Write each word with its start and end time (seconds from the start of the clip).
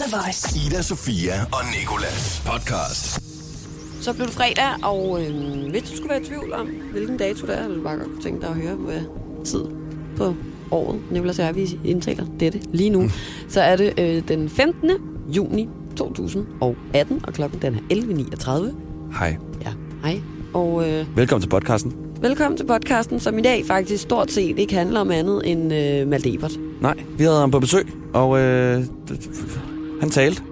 The 0.00 0.16
Voice. 0.16 0.66
Ida, 0.66 0.82
Sofia 0.82 1.32
og 1.52 1.58
Nikolas 1.78 2.42
podcast. 2.46 3.20
Så 4.00 4.12
blev 4.12 4.26
det 4.26 4.34
fredag, 4.34 4.84
og 4.84 5.22
øh, 5.22 5.70
hvis 5.70 5.82
du 5.82 5.96
skulle 5.96 6.08
være 6.10 6.20
i 6.20 6.24
tvivl 6.24 6.52
om, 6.52 6.66
hvilken 6.92 7.16
dato 7.16 7.46
det 7.46 7.58
er, 7.58 7.64
eller 7.64 7.76
du 7.76 7.82
bare 7.82 7.96
godt 7.96 8.08
kunne 8.08 8.22
tænke 8.22 8.40
dig 8.40 8.48
at 8.48 8.54
høre, 8.54 8.74
hvad 8.74 9.00
tid 9.44 9.64
på 10.16 10.34
året, 10.70 11.00
Nicolas 11.10 11.38
og 11.38 11.44
jeg, 11.44 11.56
vi 11.56 11.78
indtaler 11.84 12.24
dette 12.40 12.60
lige 12.72 12.90
nu, 12.90 13.10
så 13.48 13.60
er 13.60 13.76
det 13.76 14.00
øh, 14.00 14.28
den 14.28 14.48
15. 14.48 14.90
juni 15.28 15.68
2018, 15.96 17.20
og 17.26 17.32
klokken 17.32 17.62
den 17.62 17.74
er 17.74 17.94
11.39. 17.94 19.18
Hej. 19.18 19.36
Ja, 19.64 19.72
hej. 20.02 20.20
Og 20.54 20.88
øh, 20.88 21.16
Velkommen 21.16 21.42
til 21.42 21.48
podcasten. 21.48 21.94
velkommen 22.20 22.56
til 22.56 22.66
podcasten, 22.66 23.20
som 23.20 23.38
i 23.38 23.42
dag 23.42 23.64
faktisk 23.66 24.02
stort 24.02 24.30
set 24.32 24.58
ikke 24.58 24.74
handler 24.74 25.00
om 25.00 25.10
andet 25.10 25.50
end 25.50 25.74
øh, 25.74 26.08
Malte 26.08 26.34
Ebert. 26.34 26.52
Nej, 26.80 26.94
vi 27.18 27.24
havde 27.24 27.40
ham 27.40 27.50
på 27.50 27.60
besøg, 27.60 27.86
og 28.14 28.38
øh, 28.40 28.84
han 30.00 30.10
talte. 30.10 30.42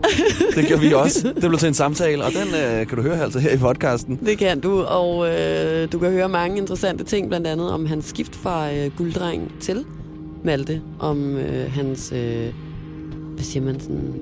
Det 0.54 0.66
gjorde 0.66 0.82
vi 0.82 0.92
også. 0.92 1.32
Det 1.34 1.48
blev 1.48 1.58
til 1.58 1.68
en 1.68 1.74
samtale, 1.74 2.24
og 2.24 2.30
den 2.32 2.48
øh, 2.54 2.86
kan 2.86 2.96
du 2.96 3.02
høre 3.02 3.22
altså 3.22 3.38
her 3.38 3.50
i 3.50 3.56
podcasten. 3.56 4.18
Det 4.26 4.38
kan 4.38 4.60
du, 4.60 4.82
og 4.82 5.28
øh, 5.28 5.92
du 5.92 5.98
kan 5.98 6.10
høre 6.10 6.28
mange 6.28 6.58
interessante 6.58 7.04
ting, 7.04 7.28
blandt 7.28 7.46
andet 7.46 7.70
om 7.72 7.86
hans 7.86 8.04
skift 8.04 8.36
fra 8.36 8.72
øh, 8.74 8.90
gulddreng 8.96 9.52
til 9.60 9.84
Malte, 10.44 10.82
om 10.98 11.36
øh, 11.36 11.72
hans, 11.72 12.12
øh, 12.12 12.52
hvad 13.34 13.44
siger 13.44 13.64
man 13.64 13.80
sådan, 13.80 14.14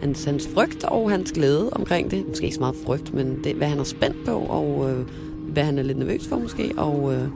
hans, 0.00 0.24
hans 0.24 0.48
frygt 0.54 0.84
og 0.84 1.10
hans 1.10 1.32
glæde 1.32 1.70
omkring 1.72 2.10
det. 2.10 2.28
Måske 2.28 2.44
ikke 2.44 2.54
så 2.54 2.60
meget 2.60 2.76
frygt, 2.86 3.14
men 3.14 3.40
det, 3.44 3.54
hvad 3.54 3.68
han 3.68 3.78
er 3.78 3.84
spændt 3.84 4.16
på, 4.26 4.32
og 4.32 4.90
øh, 4.90 5.06
hvad 5.52 5.64
han 5.64 5.78
er 5.78 5.82
lidt 5.82 5.98
nervøs 5.98 6.26
for 6.28 6.38
måske, 6.38 6.72
og, 6.76 7.14
øh, 7.14 7.28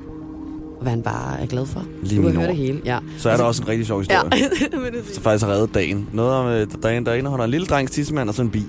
og 0.77 0.83
hvad 0.83 0.91
han 0.91 1.03
bare 1.03 1.41
er 1.41 1.47
glad 1.47 1.67
for. 1.67 1.85
Lige 2.03 2.23
du 2.23 2.27
kan 2.29 2.37
høre 2.37 2.49
det 2.49 2.57
hele, 2.57 2.81
ja. 2.85 2.99
Så 3.19 3.31
er 3.31 3.37
der 3.37 3.45
også 3.45 3.63
en 3.63 3.69
rigtig 3.69 3.87
sjov 3.87 4.03
Ja, 4.11 4.21
historie, 4.23 4.91
det 4.91 5.05
som 5.05 5.13
sige. 5.13 5.23
faktisk 5.23 5.45
har 5.47 5.53
reddet 5.53 5.75
dagen. 5.75 6.09
Noget 6.13 6.33
om 6.35 6.47
øh, 6.47 6.67
dagen, 6.83 7.07
der 7.07 7.15
indeholder 7.15 7.45
en 7.45 7.51
lille 7.51 7.67
drengs 7.67 7.93
tissemand 7.93 8.29
og 8.29 8.35
så 8.35 8.43
en 8.43 8.51
bi. 8.51 8.63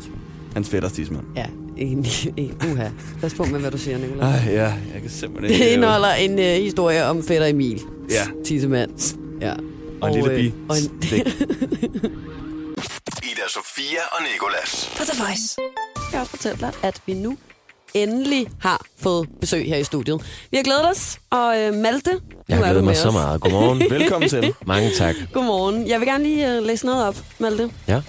Hans 0.54 0.70
fætters 0.70 0.92
tissemand. 0.92 1.24
Ja, 1.36 1.46
en, 1.78 2.06
en, 2.38 2.52
uha. 2.72 2.88
Pas 3.22 3.34
på 3.34 3.44
med, 3.44 3.60
hvad 3.60 3.72
du 3.72 3.78
siger, 3.78 3.98
Nicolai. 3.98 4.30
Ej, 4.30 4.54
ja, 4.54 4.64
jeg 4.94 5.02
kan 5.02 5.10
simpelthen 5.10 5.54
ikke... 5.54 5.66
Det 5.66 5.72
indeholder 5.72 6.14
en 6.14 6.40
øh, 6.40 6.46
historie 6.46 7.06
om 7.06 7.24
fætter 7.24 7.48
Emil. 7.48 7.82
Ja. 8.10 8.24
Tissemand. 8.46 9.18
Ja. 9.42 9.54
Og 10.02 10.10
en 10.10 10.16
lille 10.16 10.36
bi. 10.36 10.54
og 10.70 10.76
en. 10.78 11.02
Ida, 13.30 13.46
Sofia 13.50 14.00
og 14.12 14.20
Nikolas. 14.34 14.94
På 14.98 15.04
The 15.04 15.24
Voice. 15.24 15.56
Jeg 15.96 16.12
kan 16.12 16.20
også 16.20 16.30
fortælle 16.30 16.58
dig, 16.60 16.72
at 16.84 17.02
vi 17.06 17.14
nu 17.14 17.38
endelig 18.04 18.48
har 18.60 18.86
fået 19.00 19.30
besøg 19.42 19.66
her 19.66 19.78
i 19.78 19.84
studiet. 19.84 20.22
Vi 20.52 20.58
har 20.58 20.64
glædet 20.64 20.90
os, 20.90 21.20
og 21.30 21.60
øh, 21.60 21.74
Malte, 21.74 22.10
Jeg 22.12 22.20
nu 22.50 22.56
er 22.56 22.58
glæder 22.58 22.74
du 22.74 22.80
mig 22.80 22.84
med 22.86 22.96
så 22.96 23.08
os. 23.08 23.14
meget. 23.14 23.42
Godmorgen. 23.42 23.80
Velkommen 24.00 24.30
til. 24.30 24.54
Mange 24.66 24.92
tak. 24.98 25.16
Godmorgen. 25.34 25.88
Jeg 25.88 26.00
vil 26.00 26.08
gerne 26.08 26.24
lige 26.24 26.56
øh, 26.58 26.64
læse 26.64 26.86
noget 26.86 27.08
op, 27.08 27.16
Malte. 27.40 27.72
Ja. 27.88 28.02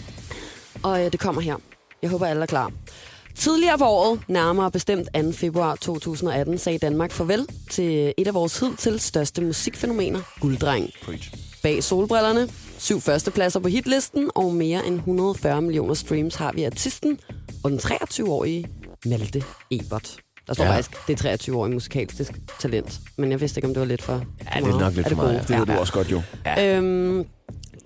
Og 0.83 1.05
øh, 1.05 1.13
det 1.13 1.21
kommer 1.21 1.41
her. 1.41 1.57
Jeg 2.03 2.11
håber, 2.11 2.27
alle 2.27 2.43
er 2.43 2.47
klar. 2.47 2.71
Tidligere 3.35 3.79
på 3.79 3.85
året, 3.85 4.21
nærmere 4.29 4.71
bestemt 4.71 5.09
2. 5.15 5.33
februar 5.33 5.75
2018, 5.75 6.59
sagde 6.59 6.79
Danmark 6.79 7.13
farvel 7.13 7.47
til 7.71 8.15
et 8.19 8.27
af 8.27 8.35
vores 8.35 8.59
hidtil 8.61 9.01
største 9.01 9.43
musikfænomener, 9.43 10.21
Gulddreng. 10.41 10.91
Preach. 11.05 11.33
Bag 11.63 11.85
solbrillerne, 11.85 12.49
syv 12.79 13.01
førstepladser 13.01 13.61
på 13.61 13.69
hitlisten 13.69 14.31
og 14.35 14.55
mere 14.55 14.87
end 14.87 14.95
140 14.97 15.63
millioner 15.63 15.95
streams 15.95 16.35
har 16.35 16.53
vi 16.53 16.65
artisten 16.65 17.19
og 17.65 17.71
den 17.71 17.79
23-årige 17.79 18.67
Malte 19.07 19.43
Ebert. 19.71 20.17
Der 20.47 20.55
står 20.55 20.65
ja. 20.65 20.71
Ja. 20.71 20.77
faktisk, 20.77 21.09
det 21.09 21.25
er 21.25 21.37
23-årig 21.37 21.73
musikalsk 21.73 22.33
talent. 22.61 23.01
Men 23.17 23.31
jeg 23.31 23.41
vidste 23.41 23.59
ikke, 23.59 23.69
om 23.69 23.75
det 23.75 23.81
var 23.81 23.87
lidt 23.87 24.03
for 24.03 24.13
Ja, 24.55 24.61
det 24.61 24.69
er 24.69 24.79
nok 24.79 24.95
lidt 24.95 25.09
for 25.09 25.17
meget, 25.17 25.47
gode? 25.49 25.59
Det 25.59 25.69
ved 25.69 25.75
du 25.75 25.81
også 25.81 25.93
godt 25.93 26.11
jo. 26.11 26.23
Øhm, 26.61 27.27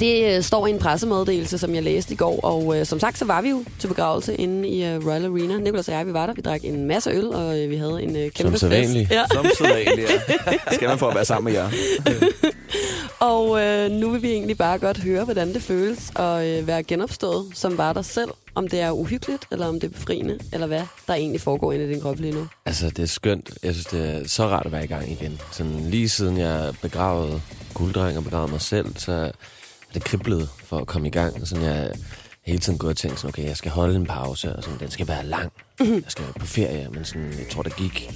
det 0.01 0.37
øh, 0.37 0.43
står 0.43 0.67
i 0.67 0.71
en 0.71 0.79
pressemeddelelse, 0.79 1.59
som 1.59 1.75
jeg 1.75 1.83
læste 1.83 2.15
i 2.15 2.17
går, 2.17 2.41
og 2.41 2.79
øh, 2.79 2.87
som 2.87 3.01
sagt, 3.01 3.19
så 3.19 3.25
var 3.25 3.43
vi 3.43 3.51
jo 3.51 3.65
til 3.79 3.89
begravelse 3.89 4.35
inde 4.35 4.69
i 4.69 4.85
øh, 4.85 5.07
Royal 5.07 5.25
Arena. 5.25 5.59
Nicolas 5.59 5.89
og 5.89 5.95
jeg, 5.95 6.07
vi 6.07 6.13
var 6.13 6.27
der, 6.27 6.35
vi 6.35 6.41
drak 6.41 6.65
en 6.65 6.87
masse 6.87 7.11
øl, 7.11 7.27
og 7.27 7.61
øh, 7.61 7.71
vi 7.71 7.77
havde 7.77 8.03
en 8.03 8.17
øh, 8.17 8.31
kæmpe 8.31 8.51
fest. 8.51 8.61
sædvanligt. 8.61 9.11
Ja. 9.11 9.25
Som 9.33 9.47
sædvanligt, 9.59 10.11
ja. 10.11 10.75
Skal 10.77 10.89
man 10.89 10.99
for 10.99 11.09
at 11.09 11.15
være 11.15 11.25
sammen 11.25 11.53
med 11.53 11.61
jer. 11.61 11.71
Og 13.21 13.62
øh, 13.62 13.91
nu 13.91 14.10
vil 14.10 14.22
vi 14.22 14.31
egentlig 14.31 14.59
bare 14.59 14.78
godt 14.78 14.99
høre, 14.99 15.25
hvordan 15.25 15.55
det 15.55 15.62
føles 15.62 16.12
at 16.16 16.47
øh, 16.47 16.66
være 16.66 16.83
genopstået, 16.83 17.47
som 17.55 17.78
var 17.78 17.93
der 17.93 18.03
selv. 18.03 18.31
Om 18.55 18.69
det 18.69 18.81
er 18.81 18.91
uhyggeligt, 18.91 19.47
eller 19.50 19.66
om 19.66 19.81
det 19.81 19.88
er 19.88 19.93
befriende, 19.93 20.38
eller 20.53 20.66
hvad 20.66 20.83
der 21.06 21.15
egentlig 21.15 21.41
foregår 21.41 21.72
inde 21.72 21.84
i 21.84 21.88
din 21.88 22.00
krop 22.00 22.19
lige 22.19 22.33
nu. 22.33 22.49
Altså, 22.66 22.91
det 22.91 22.99
er 22.99 23.06
skønt. 23.06 23.50
Jeg 23.62 23.75
synes, 23.75 23.87
det 23.87 24.09
er 24.10 24.28
så 24.28 24.47
rart 24.47 24.66
at 24.66 24.72
være 24.72 24.84
i 24.84 24.87
gang 24.87 25.12
igen. 25.12 25.41
Sådan, 25.53 25.81
lige 25.81 26.09
siden 26.09 26.38
jeg 26.38 26.75
begravede 26.83 27.41
gulddreng 27.75 28.19
og 28.19 28.25
begravede 28.25 28.53
mig 28.53 28.60
selv, 28.60 28.97
så 28.97 29.12
er 29.12 29.31
det 29.94 30.04
kriblet 30.04 30.49
for 30.65 30.78
at 30.78 30.87
komme 30.87 31.09
i 31.09 31.10
gang. 31.10 31.49
Sådan, 31.49 31.65
jeg 31.65 31.93
hele 32.47 32.59
tiden 32.59 32.78
gået 32.78 32.91
og 32.91 32.97
tænkt 32.97 33.19
sådan, 33.21 33.28
okay, 33.28 33.44
jeg 33.44 33.56
skal 33.56 33.71
holde 33.71 33.97
en 33.97 34.06
pause, 34.06 34.56
og 34.56 34.62
sådan, 34.62 34.78
den 34.78 34.91
skal 34.91 35.09
være 35.09 35.27
lang. 35.27 35.53
Jeg 35.81 36.03
skal 36.09 36.25
på 36.41 36.47
ferie, 36.47 36.89
men 36.91 37.04
sådan, 37.04 37.33
jeg 37.39 37.47
tror, 37.50 37.62
det 37.62 37.77
gik, 37.77 38.10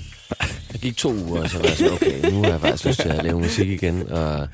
der 0.73 0.79
gik 0.79 0.97
to 0.97 1.13
uger, 1.13 1.43
og 1.43 1.51
så 1.51 1.59
var 1.59 1.65
jeg 1.65 1.77
sådan, 1.77 1.93
okay, 1.93 2.31
nu 2.31 2.43
har 2.43 2.51
jeg 2.51 2.61
faktisk 2.61 2.85
lyst 2.85 3.01
til 3.01 3.09
at 3.09 3.25
lave 3.25 3.41
musik 3.41 3.69
igen, 3.69 4.09
og 4.09 4.49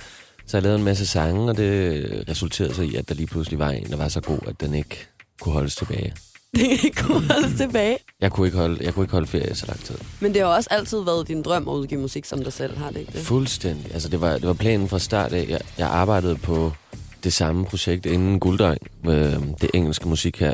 så 0.47 0.57
jeg 0.57 0.63
lavet 0.63 0.79
en 0.79 0.85
masse 0.85 1.07
sange, 1.07 1.51
og 1.51 1.57
det 1.57 2.25
resulterede 2.29 2.75
så 2.75 2.83
i, 2.83 2.95
at 2.95 3.09
der 3.09 3.15
lige 3.15 3.27
pludselig 3.27 3.59
var 3.59 3.71
en, 3.71 3.91
der 3.91 3.97
var 3.97 4.09
så 4.09 4.21
god, 4.21 4.39
at 4.47 4.61
den 4.61 4.75
ikke 4.75 5.07
kunne 5.41 5.53
holdes 5.53 5.77
tilbage. 5.77 6.15
Det 6.83 6.97
kunne 6.97 7.33
holdes 7.33 7.61
tilbage. 7.61 7.99
Jeg 8.21 8.33
kunne 8.33 8.47
ikke 8.47 8.59
holde, 8.59 8.85
jeg 8.85 8.95
kunne 8.95 9.05
ikke 9.05 9.13
holde 9.13 9.27
ferie 9.27 9.55
så 9.55 9.67
lang 9.67 9.81
tid. 9.85 9.95
Men 10.21 10.35
det 10.35 10.43
har 10.43 10.49
også 10.49 10.69
altid 10.71 11.05
været 11.05 11.29
din 11.29 11.43
drøm 11.43 11.69
at 11.69 11.73
udgive 11.73 12.01
musik 12.01 12.25
som 12.25 12.45
dig 12.45 12.53
selv, 12.53 12.79
har 12.79 12.91
det 12.91 13.01
ikke 13.01 13.13
det? 13.13 13.21
Fuldstændig. 13.21 13.93
Altså, 13.93 14.09
det 14.09 14.21
var, 14.21 14.33
det 14.33 14.47
var 14.47 14.53
planen 14.53 14.89
fra 14.89 14.99
start 14.99 15.33
af. 15.33 15.47
Jeg, 15.49 15.61
jeg 15.79 15.89
arbejdede 15.89 16.37
på 16.37 16.73
det 17.25 17.33
samme 17.33 17.65
projekt 17.65 18.07
inden 18.07 18.41
Gulddreng, 18.41 18.79
øh, 19.07 19.33
det 19.61 19.71
engelske 19.75 20.09
musik 20.09 20.41
her, 20.41 20.53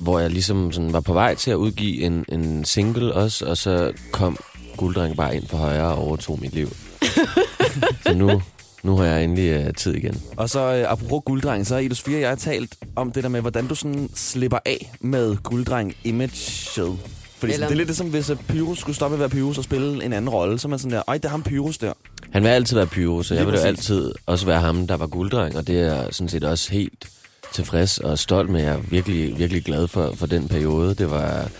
hvor 0.00 0.18
jeg 0.18 0.30
ligesom 0.30 0.72
sådan 0.72 0.92
var 0.92 1.00
på 1.00 1.12
vej 1.12 1.34
til 1.34 1.50
at 1.50 1.54
udgive 1.54 2.02
en, 2.02 2.24
en 2.28 2.64
single 2.64 3.14
også, 3.14 3.46
og 3.46 3.56
så 3.56 3.92
kom 4.12 4.36
Gulddreng 4.76 5.16
bare 5.16 5.36
ind 5.36 5.46
for 5.46 5.56
højre 5.56 5.84
og 5.84 5.98
overtog 5.98 6.38
mit 6.40 6.54
liv. 6.54 6.68
så 8.06 8.14
nu, 8.14 8.42
nu 8.82 8.96
har 8.96 9.04
jeg 9.04 9.24
endelig 9.24 9.50
øh, 9.50 9.74
tid 9.74 9.94
igen. 9.94 10.22
Og 10.36 10.50
så 10.50 10.60
øh, 10.60 10.92
apropos 10.92 11.22
gulddreng, 11.24 11.66
så 11.66 11.74
har 11.74 11.94
Sofia 11.94 12.16
og 12.16 12.20
jeg 12.20 12.28
har 12.28 12.36
talt 12.36 12.76
om 12.96 13.12
det 13.12 13.22
der 13.22 13.28
med, 13.28 13.40
hvordan 13.40 13.66
du 13.66 13.74
sådan 13.74 14.10
slipper 14.14 14.58
af 14.66 14.92
med 15.00 15.36
gulddreng-imaget. 15.36 16.30
Fordi 16.32 17.52
Eller- 17.52 17.66
sådan, 17.66 17.68
det 17.68 17.74
er 17.74 17.76
lidt 17.76 17.88
ligesom, 17.88 18.06
hvis 18.06 18.30
øh, 18.30 18.36
Pyrus 18.48 18.78
skulle 18.78 18.96
stoppe 18.96 19.16
med 19.16 19.24
at 19.24 19.32
være 19.32 19.40
Pyrus 19.40 19.58
og 19.58 19.64
spille 19.64 20.04
en 20.04 20.12
anden 20.12 20.30
rolle, 20.30 20.58
så 20.58 20.68
er 20.68 20.70
man 20.70 20.78
sådan 20.78 20.96
der, 20.96 21.02
ej, 21.08 21.14
det 21.14 21.24
er 21.24 21.28
ham 21.28 21.42
Pyrus 21.42 21.78
der. 21.78 21.92
Han 22.30 22.42
vil 22.42 22.48
altid 22.48 22.76
være 22.76 22.86
pyro, 22.86 23.22
så 23.22 23.34
Lige 23.34 23.38
jeg 23.44 23.52
vil 23.52 23.58
jo 23.58 23.66
altid 23.66 24.12
også 24.26 24.46
være 24.46 24.60
ham, 24.60 24.86
der 24.86 24.96
var 24.96 25.06
gulddreng, 25.06 25.56
og 25.56 25.66
det 25.66 25.80
er 25.80 26.06
sådan 26.10 26.28
set 26.28 26.44
også 26.44 26.72
helt 26.72 27.08
tilfreds 27.52 27.98
og 27.98 28.18
stolt 28.18 28.50
med. 28.50 28.60
Jeg 28.62 28.72
er 28.72 28.80
virkelig, 28.90 29.38
virkelig 29.38 29.64
glad 29.64 29.88
for, 29.88 30.12
for 30.14 30.26
den 30.26 30.48
periode. 30.48 30.94
Det 30.94 31.10
var 31.10 31.50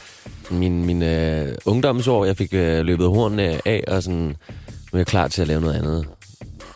min, 0.51 0.85
min 0.85 1.03
øh, 1.03 1.55
ungdomsår, 1.65 2.25
jeg 2.25 2.37
fik 2.37 2.55
øh, 2.55 2.85
løbet 2.85 3.07
hornene 3.09 3.61
af, 3.69 3.85
og 3.89 4.03
sådan, 4.03 4.19
nu 4.19 4.35
er 4.93 4.99
jeg 4.99 5.07
klar 5.07 5.29
til 5.29 5.43
at 5.43 5.49
lave 5.49 5.61
noget 5.61 5.75
andet. 5.75 6.07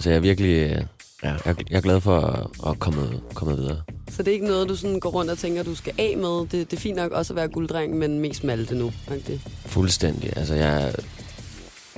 Så 0.01 0.11
jeg 0.11 0.17
er 0.17 0.21
virkelig, 0.21 0.55
øh, 0.55 0.83
ja, 1.23 1.35
jeg, 1.47 1.57
jeg 1.71 1.77
er 1.77 1.81
glad 1.81 2.01
for 2.01 2.21
at, 2.21 2.71
at 2.71 2.79
komme, 2.79 3.21
komme 3.35 3.57
videre. 3.57 3.81
Så 4.11 4.23
det 4.23 4.29
er 4.29 4.33
ikke 4.33 4.47
noget, 4.47 4.69
du 4.69 4.77
sådan 4.77 5.01
går 5.01 5.11
rundt 5.11 5.31
og 5.31 5.39
tænker, 5.39 5.63
du 5.63 5.75
skal 5.75 5.93
af 5.99 6.17
med. 6.17 6.41
Det, 6.41 6.71
det 6.71 6.73
er 6.73 6.81
fint 6.81 6.97
nok 6.97 7.13
også 7.13 7.33
at 7.33 7.37
være 7.37 7.49
gulddreng, 7.49 7.99
men 7.99 8.19
mest 8.19 8.45
Malte 8.45 8.75
nu. 8.75 8.93
faktisk. 9.09 9.45
Fuldstændig. 9.67 10.33
Altså, 10.37 10.55
jeg, 10.55 10.95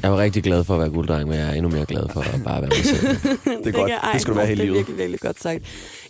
jeg 0.02 0.12
var 0.12 0.18
rigtig 0.18 0.42
glad 0.42 0.64
for 0.64 0.74
at 0.74 0.80
være 0.80 0.90
gulddreng, 0.90 1.28
men 1.28 1.38
jeg 1.38 1.48
er 1.48 1.52
endnu 1.52 1.70
mere 1.70 1.86
glad 1.86 2.02
for 2.12 2.20
at 2.20 2.42
bare 2.44 2.62
være 2.62 2.70
mig 2.76 2.84
selv. 2.84 3.06
Det 3.64 3.66
er 3.66 3.78
godt. 3.78 3.90
ej, 3.92 4.12
Det 4.12 4.20
skal 4.20 4.34
du 4.34 4.38
være 4.38 4.46
hele 4.46 4.56
Det 4.62 4.68
er 4.68 4.72
livet. 4.72 4.76
virkelig, 4.76 4.98
virkelig 4.98 5.20
godt 5.20 5.42
sagt. 5.42 5.62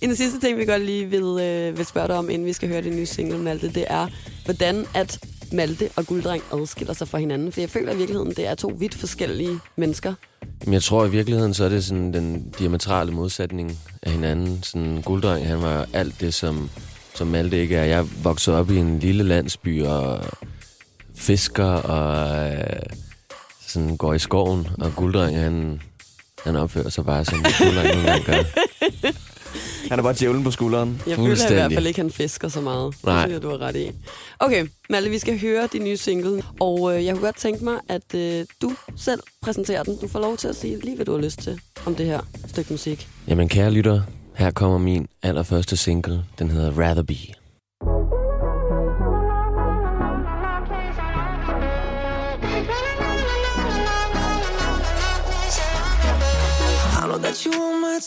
En 0.02 0.10
af 0.10 0.16
sidste 0.16 0.40
ting, 0.40 0.58
vi 0.58 0.64
godt 0.64 0.82
lige 0.82 1.06
vil, 1.06 1.22
øh, 1.44 1.78
vil 1.78 1.86
spørge 1.86 2.08
dig 2.08 2.16
om, 2.16 2.30
inden 2.30 2.46
vi 2.46 2.52
skal 2.52 2.68
høre 2.68 2.82
det 2.82 2.92
nye 2.92 3.06
single, 3.06 3.38
Malte, 3.38 3.68
det 3.72 3.84
er, 3.86 4.06
hvordan 4.44 4.84
at 4.94 5.18
Malte 5.52 5.88
og 5.96 6.06
Gulddreng 6.06 6.42
adskiller 6.52 6.94
sig 6.94 7.08
fra 7.08 7.18
hinanden. 7.18 7.52
For 7.52 7.60
jeg 7.60 7.70
føler 7.70 7.92
i 7.92 7.96
virkeligheden, 7.96 8.30
det 8.36 8.46
er 8.46 8.54
to 8.54 8.72
vidt 8.78 8.94
forskellige 8.94 9.58
mennesker. 9.76 10.14
Men 10.64 10.72
jeg 10.74 10.82
tror 10.82 11.06
i 11.06 11.10
virkeligheden, 11.10 11.54
så 11.54 11.64
er 11.64 11.68
det 11.68 11.84
sådan 11.84 12.12
den 12.12 12.54
diametrale 12.58 13.12
modsætning 13.12 13.78
af 14.02 14.12
hinanden. 14.12 14.62
Sådan 14.62 15.02
gulddreng, 15.04 15.46
han 15.46 15.62
var 15.62 15.86
alt 15.92 16.20
det, 16.20 16.34
som, 16.34 16.70
som 17.14 17.26
Malte 17.26 17.58
ikke 17.60 17.76
er. 17.76 17.84
Jeg 17.84 18.06
voksede 18.22 18.56
op 18.58 18.70
i 18.70 18.76
en 18.76 18.98
lille 18.98 19.22
landsby 19.24 19.82
og 19.82 20.20
fisker 21.14 21.64
og 21.64 22.46
øh, 22.52 22.62
sådan 23.66 23.96
går 23.96 24.14
i 24.14 24.18
skoven. 24.18 24.68
Og 24.78 24.92
gulddreng, 24.96 25.36
han, 25.38 25.80
han 26.44 26.56
opfører 26.56 26.88
sig 26.88 27.04
bare 27.04 27.24
som 27.24 27.38
gulddreng 27.58 27.88
nogle 27.94 28.10
gange 28.10 28.24
gør. 28.24 28.42
Han 29.88 29.98
er 29.98 30.02
bare 30.02 30.14
djævlen 30.20 30.44
på 30.44 30.50
skulderen. 30.50 31.02
Jeg 31.06 31.16
føler 31.16 31.50
i 31.50 31.54
hvert 31.54 31.72
fald 31.72 31.86
ikke, 31.86 32.00
han 32.00 32.10
fisker 32.10 32.48
så 32.48 32.60
meget. 32.60 32.94
Det 32.96 33.04
Nej. 33.04 33.22
synes 33.22 33.32
jeg, 33.32 33.42
du 33.42 33.48
har 33.50 33.58
ret 33.60 33.76
i. 33.76 33.90
Okay, 34.38 34.66
Malte, 34.90 35.10
vi 35.10 35.18
skal 35.18 35.40
høre 35.40 35.68
din 35.72 35.84
nye 35.84 35.96
single. 35.96 36.42
Og 36.60 36.96
øh, 36.96 37.04
jeg 37.04 37.14
kunne 37.14 37.24
godt 37.24 37.36
tænke 37.36 37.64
mig, 37.64 37.74
at 37.88 38.14
øh, 38.14 38.44
du 38.62 38.72
selv 38.96 39.20
præsenterer 39.42 39.82
den. 39.82 39.96
Du 40.00 40.08
får 40.08 40.20
lov 40.20 40.36
til 40.36 40.48
at 40.48 40.56
sige 40.56 40.80
lige, 40.80 40.96
hvad 40.96 41.06
du 41.06 41.12
har 41.12 41.20
lyst 41.20 41.38
til 41.38 41.60
om 41.86 41.94
det 41.94 42.06
her 42.06 42.20
stykke 42.48 42.72
musik. 42.72 43.08
Jamen 43.28 43.48
kære 43.48 43.70
lytter, 43.70 44.02
her 44.34 44.50
kommer 44.50 44.78
min 44.78 45.06
allerførste 45.22 45.76
single. 45.76 46.24
Den 46.38 46.50
hedder 46.50 46.80
Rather 46.82 47.02
Be. 47.02 47.14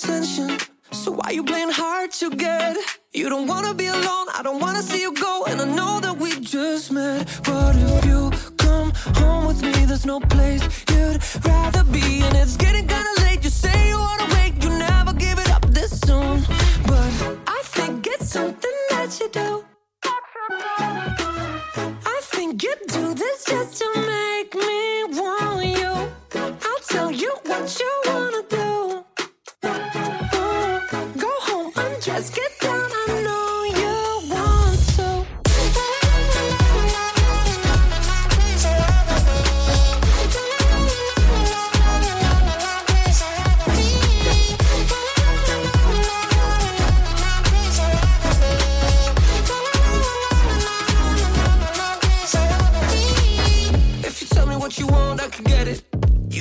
Attention, 0.03 0.57
so 0.91 1.11
why 1.11 1.31
you 1.31 1.43
playing 1.43 1.71
hard 1.71 2.11
to 2.11 2.29
get? 2.29 2.77
You 3.11 3.27
don't 3.27 3.47
wanna 3.47 3.73
be 3.73 3.87
alone, 3.87 4.27
I 4.33 4.41
don't 4.43 4.59
wanna 4.59 4.81
see 4.81 5.01
you 5.01 5.13
go, 5.13 5.43
and 5.47 5.59
I 5.59 5.65
know 5.65 5.99
that 5.99 6.17
we 6.17 6.39
just 6.39 6.91
met. 6.91 7.27
But 7.43 7.75
if 7.75 8.05
you 8.05 8.31
come 8.57 8.91
home 9.15 9.45
with 9.47 9.61
me, 9.61 9.85
there's 9.85 10.05
no 10.05 10.19
place 10.19 10.63
you'd 10.89 11.19
rather 11.45 11.83
be, 11.83 12.21
and 12.21 12.35
it's 12.37 12.55
getting 12.55 12.87
kinda 12.87 13.13
late. 13.23 13.43
You 13.43 13.49
say 13.49 13.89
you 13.89 13.97
wanna 13.97 14.27
wait, 14.35 14.63
you 14.63 14.69
never 14.69 15.13
give 15.13 15.37
it 15.37 15.49
up 15.51 15.65
this 15.69 15.99
soon. 16.07 16.45
But 16.87 17.11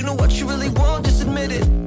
know 0.08 0.14
what 0.14 0.40
you 0.40 0.48
really 0.48 0.70
want, 0.70 1.04
just 1.04 1.20
admit 1.20 1.52
it. 1.52 1.77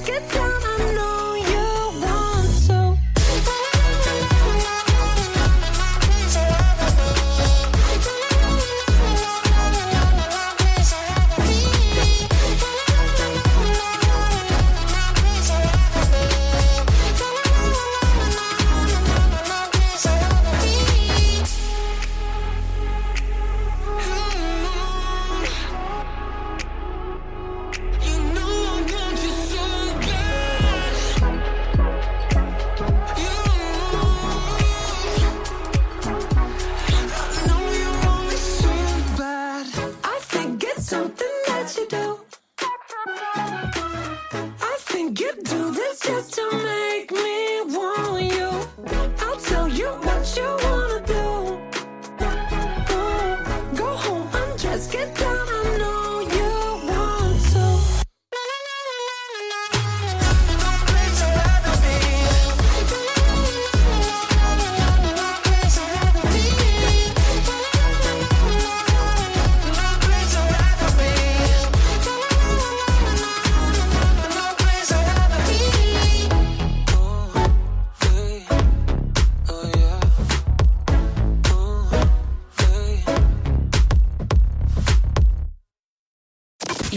Let's 0.00 0.30
get 0.30 0.39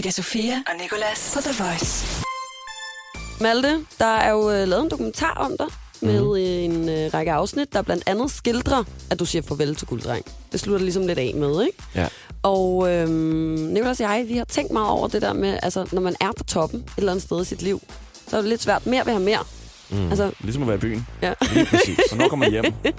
Ida 0.03 0.11
Sofia 0.11 0.53
og 0.67 0.81
Nicolas 0.81 1.31
på 1.33 1.41
The 1.41 1.63
Voice. 1.63 2.05
Malte, 3.41 3.85
der 3.99 4.05
er 4.05 4.31
jo 4.31 4.51
øh, 4.51 4.67
lavet 4.67 4.83
en 4.83 4.89
dokumentar 4.89 5.33
om 5.33 5.55
dig 5.59 5.67
med 6.01 6.21
mm. 6.21 6.35
en 6.35 6.89
øh, 6.89 7.13
række 7.13 7.31
afsnit, 7.31 7.73
der 7.73 7.81
blandt 7.81 8.03
andet 8.05 8.31
skildrer, 8.31 8.83
at 9.09 9.19
du 9.19 9.25
siger 9.25 9.41
farvel 9.41 9.75
til 9.75 9.87
gulddreng. 9.87 10.25
Det 10.51 10.59
slutter 10.59 10.83
ligesom 10.83 11.07
lidt 11.07 11.19
af 11.19 11.33
med, 11.35 11.65
ikke? 11.65 11.77
Ja. 11.95 12.07
Og 12.43 12.91
øhm, 12.91 13.09
Nicolas 13.73 13.99
og 14.01 14.03
jeg, 14.03 14.25
vi 14.27 14.37
har 14.37 14.45
tænkt 14.45 14.71
meget 14.71 14.89
over 14.89 15.07
det 15.07 15.21
der 15.21 15.33
med, 15.33 15.59
altså 15.63 15.85
når 15.91 16.01
man 16.01 16.15
er 16.21 16.31
på 16.37 16.43
toppen 16.43 16.79
et 16.79 16.85
eller 16.97 17.11
andet 17.11 17.23
sted 17.23 17.41
i 17.41 17.45
sit 17.45 17.61
liv, 17.61 17.81
så 18.27 18.37
er 18.37 18.41
det 18.41 18.49
lidt 18.49 18.61
svært. 18.61 18.85
Mere 18.85 19.05
vil 19.05 19.13
have 19.13 19.23
mere. 19.25 19.39
Mm. 19.89 20.09
Altså, 20.09 20.31
Ligesom 20.39 20.61
at 20.61 20.67
være 20.67 20.77
i 20.77 20.79
byen. 20.79 21.07
ja. 21.21 21.33
Lige 21.53 21.65
præcis. 21.65 21.99
Så 22.09 22.15
når 22.15 22.27
kommer 22.27 22.45
man 22.45 22.51
hjem. 22.51 22.65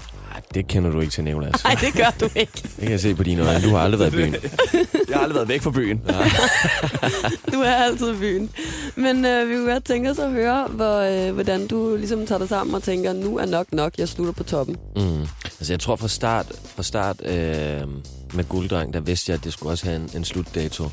Det 0.55 0.67
kender 0.67 0.91
du 0.91 0.99
ikke 0.99 1.11
til, 1.11 1.23
Nicolas. 1.23 1.63
Nej, 1.63 1.75
det 1.81 1.93
gør 1.93 2.15
du 2.19 2.29
ikke. 2.35 2.51
Det 2.63 2.79
kan 2.79 2.91
jeg 2.91 2.99
se 2.99 3.15
på 3.15 3.23
dine 3.23 3.47
øjne. 3.47 3.61
Du 3.61 3.69
har 3.69 3.79
aldrig 3.79 3.99
været 3.99 4.13
i 4.13 4.15
byen. 4.15 4.35
Jeg 5.09 5.17
har 5.17 5.21
aldrig 5.21 5.35
været 5.35 5.47
væk 5.47 5.61
fra 5.61 5.71
byen. 5.71 6.01
Du 7.53 7.59
er 7.59 7.75
altid 7.75 8.13
i 8.15 8.17
byen. 8.17 8.49
Men 8.95 9.25
øh, 9.25 9.49
vi 9.49 9.55
kunne 9.55 9.71
godt 9.71 9.85
tænke 9.85 10.09
os 10.09 10.19
at 10.19 10.31
høre, 10.31 10.67
hvor, 10.67 11.27
øh, 11.27 11.33
hvordan 11.33 11.67
du 11.67 11.95
ligesom 11.95 12.25
tager 12.25 12.39
dig 12.39 12.49
sammen 12.49 12.75
og 12.75 12.83
tænker, 12.83 13.13
nu 13.13 13.37
er 13.37 13.45
nok 13.45 13.67
nok, 13.71 13.93
jeg 13.97 14.09
slutter 14.09 14.33
på 14.33 14.43
toppen. 14.43 14.77
Mm. 14.95 15.21
Altså, 15.43 15.73
jeg 15.73 15.79
tror 15.79 15.95
fra 15.95 16.07
start, 16.07 16.45
fra 16.75 16.83
start 16.83 17.25
øh, 17.25 17.87
med 18.33 18.49
Gulddreng, 18.49 18.93
der 18.93 18.99
vidste 18.99 19.29
jeg, 19.31 19.37
at 19.37 19.43
det 19.43 19.53
skulle 19.53 19.71
også 19.71 19.85
have 19.85 19.95
en, 19.95 20.09
en 20.15 20.25
slutdato. 20.25 20.89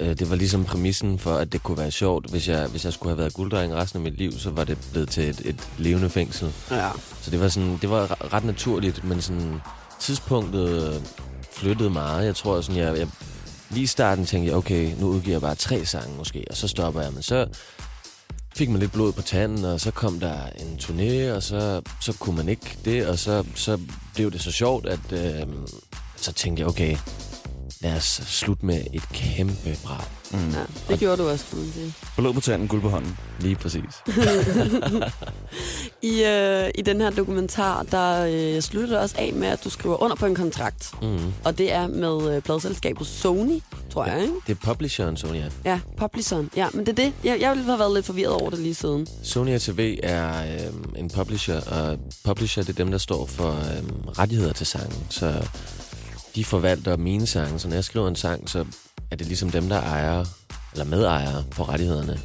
Øh, 0.00 0.18
det 0.18 0.30
var 0.30 0.36
ligesom 0.36 0.64
præmissen 0.64 1.18
for, 1.18 1.34
at 1.34 1.52
det 1.52 1.62
kunne 1.62 1.78
være 1.78 1.90
sjovt. 1.90 2.30
Hvis 2.30 2.48
jeg, 2.48 2.66
hvis 2.66 2.84
jeg 2.84 2.92
skulle 2.92 3.10
have 3.10 3.18
været 3.18 3.32
gulddreng 3.32 3.74
resten 3.74 3.96
af 3.96 4.02
mit 4.02 4.18
liv, 4.18 4.32
så 4.32 4.50
var 4.50 4.64
det 4.64 4.78
blevet 4.92 5.08
til 5.08 5.28
et, 5.28 5.40
et 5.44 5.68
levende 5.78 6.10
fængsel. 6.10 6.52
Ja. 6.70 6.90
Så 7.22 7.30
det 7.30 7.40
var, 7.40 7.48
sådan, 7.48 7.78
det 7.82 7.90
var 7.90 8.06
re- 8.06 8.32
ret 8.32 8.44
naturligt, 8.44 9.04
men 9.04 9.22
sådan, 9.22 9.60
tidspunktet 10.00 11.02
flyttede 11.52 11.90
meget. 11.90 12.26
Jeg 12.26 12.36
tror, 12.36 12.60
sådan, 12.60 12.80
jeg, 12.82 12.98
jeg, 12.98 13.08
lige 13.70 13.82
i 13.82 13.86
starten 13.86 14.26
tænkte 14.26 14.48
jeg, 14.48 14.56
okay, 14.56 14.92
nu 15.00 15.06
udgiver 15.06 15.34
jeg 15.34 15.40
bare 15.40 15.54
tre 15.54 15.86
sange 15.86 16.16
måske, 16.16 16.44
og 16.50 16.56
så 16.56 16.68
stopper 16.68 17.00
jeg. 17.00 17.12
Men 17.12 17.22
så 17.22 17.46
fik 18.56 18.68
man 18.68 18.80
lidt 18.80 18.92
blod 18.92 19.12
på 19.12 19.22
tanden, 19.22 19.64
og 19.64 19.80
så 19.80 19.90
kom 19.90 20.20
der 20.20 20.36
en 20.58 20.78
turné, 20.82 21.32
og 21.36 21.42
så, 21.42 21.82
så 22.00 22.12
kunne 22.12 22.36
man 22.36 22.48
ikke 22.48 22.78
det, 22.84 23.06
og 23.06 23.18
så, 23.18 23.44
så 23.54 23.78
blev 24.14 24.30
det 24.30 24.40
så 24.40 24.50
sjovt, 24.52 24.86
at 24.86 25.12
øh, 25.12 25.46
så 26.16 26.32
tænkte 26.32 26.60
jeg, 26.60 26.68
okay, 26.68 26.96
lad 27.80 27.96
os 27.96 28.20
slutte 28.26 28.66
med 28.66 28.80
et 28.92 29.08
kæmpe 29.12 29.78
brag. 29.84 30.04
Mm. 30.32 30.50
ja. 30.50 30.64
Det 30.88 30.98
gjorde 30.98 31.22
du 31.22 31.28
også, 31.28 31.44
kan 31.50 31.58
man 31.58 31.72
sige. 31.72 31.94
Blod 32.16 32.34
på 32.34 32.40
tanden, 32.40 32.68
guld 32.68 32.82
på 32.82 32.88
hånden. 32.88 33.16
Lige 33.40 33.54
præcis. 33.56 33.82
I, 36.02 36.24
øh, 36.24 36.70
I 36.74 36.82
den 36.82 37.00
her 37.00 37.10
dokumentar, 37.10 37.82
der 37.82 38.26
øh, 38.56 38.62
slutter 38.62 38.88
det 38.88 38.98
også 38.98 39.14
af 39.18 39.32
med, 39.32 39.48
at 39.48 39.64
du 39.64 39.70
skriver 39.70 40.02
under 40.02 40.16
på 40.16 40.26
en 40.26 40.34
kontrakt. 40.34 41.02
Mm. 41.02 41.32
Og 41.44 41.58
det 41.58 41.72
er 41.72 41.86
med 41.86 42.36
øh, 42.36 42.42
pladselskabet 42.42 43.06
Sony, 43.06 43.60
tror 43.90 44.04
jeg, 44.06 44.22
ikke? 44.22 44.34
Det 44.46 44.52
er 44.52 44.66
publisheren 44.72 45.16
Sony. 45.16 45.42
Ja, 45.64 45.80
Publisheren. 45.96 46.50
Ja, 46.56 46.68
men 46.74 46.86
det 46.86 46.98
er 46.98 47.04
det. 47.04 47.12
Jeg, 47.24 47.40
jeg 47.40 47.50
ville 47.50 47.64
have 47.64 47.78
været 47.78 47.94
lidt 47.94 48.06
forvirret 48.06 48.32
over 48.34 48.50
det 48.50 48.58
lige 48.58 48.74
siden. 48.74 49.06
Sony 49.22 49.50
ATV 49.50 49.98
er 50.02 50.42
øh, 50.42 51.00
en 51.00 51.10
publisher, 51.10 51.60
og 51.60 51.98
publisher 52.24 52.62
det 52.62 52.70
er 52.70 52.84
dem, 52.84 52.90
der 52.90 52.98
står 52.98 53.26
for 53.26 53.48
øh, 53.50 53.82
rettigheder 54.18 54.52
til 54.52 54.66
sangen. 54.66 55.06
Så 55.10 55.48
de 56.38 56.44
forvalter 56.44 56.96
mine 56.96 57.26
sange, 57.26 57.58
så 57.58 57.68
når 57.68 57.74
jeg 57.74 57.84
skriver 57.84 58.08
en 58.08 58.16
sang, 58.16 58.50
så 58.50 58.64
er 59.10 59.16
det 59.16 59.26
ligesom 59.26 59.50
dem, 59.50 59.68
der 59.68 59.80
ejer, 59.80 60.24
eller 60.72 60.84
medejer 60.84 61.42
på 61.50 61.62
rettighederne. 61.62 62.20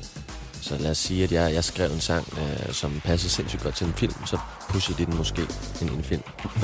Så 0.61 0.77
lad 0.77 0.91
os 0.91 0.97
sige, 0.97 1.23
at 1.23 1.31
jeg, 1.31 1.53
jeg 1.53 1.63
skrev 1.63 1.91
en 1.91 1.99
sang, 1.99 2.27
øh, 2.37 2.73
som 2.73 3.01
passer 3.05 3.29
sindssygt 3.29 3.63
godt 3.63 3.75
til 3.75 3.87
en 3.87 3.93
film, 3.93 4.13
så 4.25 4.37
pusher 4.69 4.95
de 4.95 5.05
den 5.05 5.17
måske 5.17 5.41
ind 5.81 5.89
i 5.89 5.93
en 5.93 6.03
film. 6.03 6.21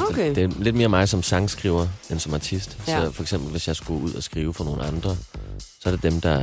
Okay. 0.10 0.36
Det 0.36 0.44
er 0.44 0.50
lidt 0.60 0.76
mere 0.76 0.90
mig 0.90 1.10
som 1.10 1.24
sangskriver, 1.24 1.88
end 2.10 2.20
som 2.20 2.34
artist. 2.34 2.78
Ja. 2.88 3.06
Så 3.06 3.12
for 3.12 3.22
eksempel, 3.22 3.52
hvis 3.52 3.68
jeg 3.68 3.76
skulle 3.76 4.04
ud 4.04 4.14
og 4.14 4.24
skrive 4.24 4.54
for 4.54 4.64
nogle 4.64 4.84
andre, 4.84 5.18
så 5.80 5.90
er 5.90 5.92
det 5.92 6.04
dem, 6.04 6.22
der, 6.22 6.40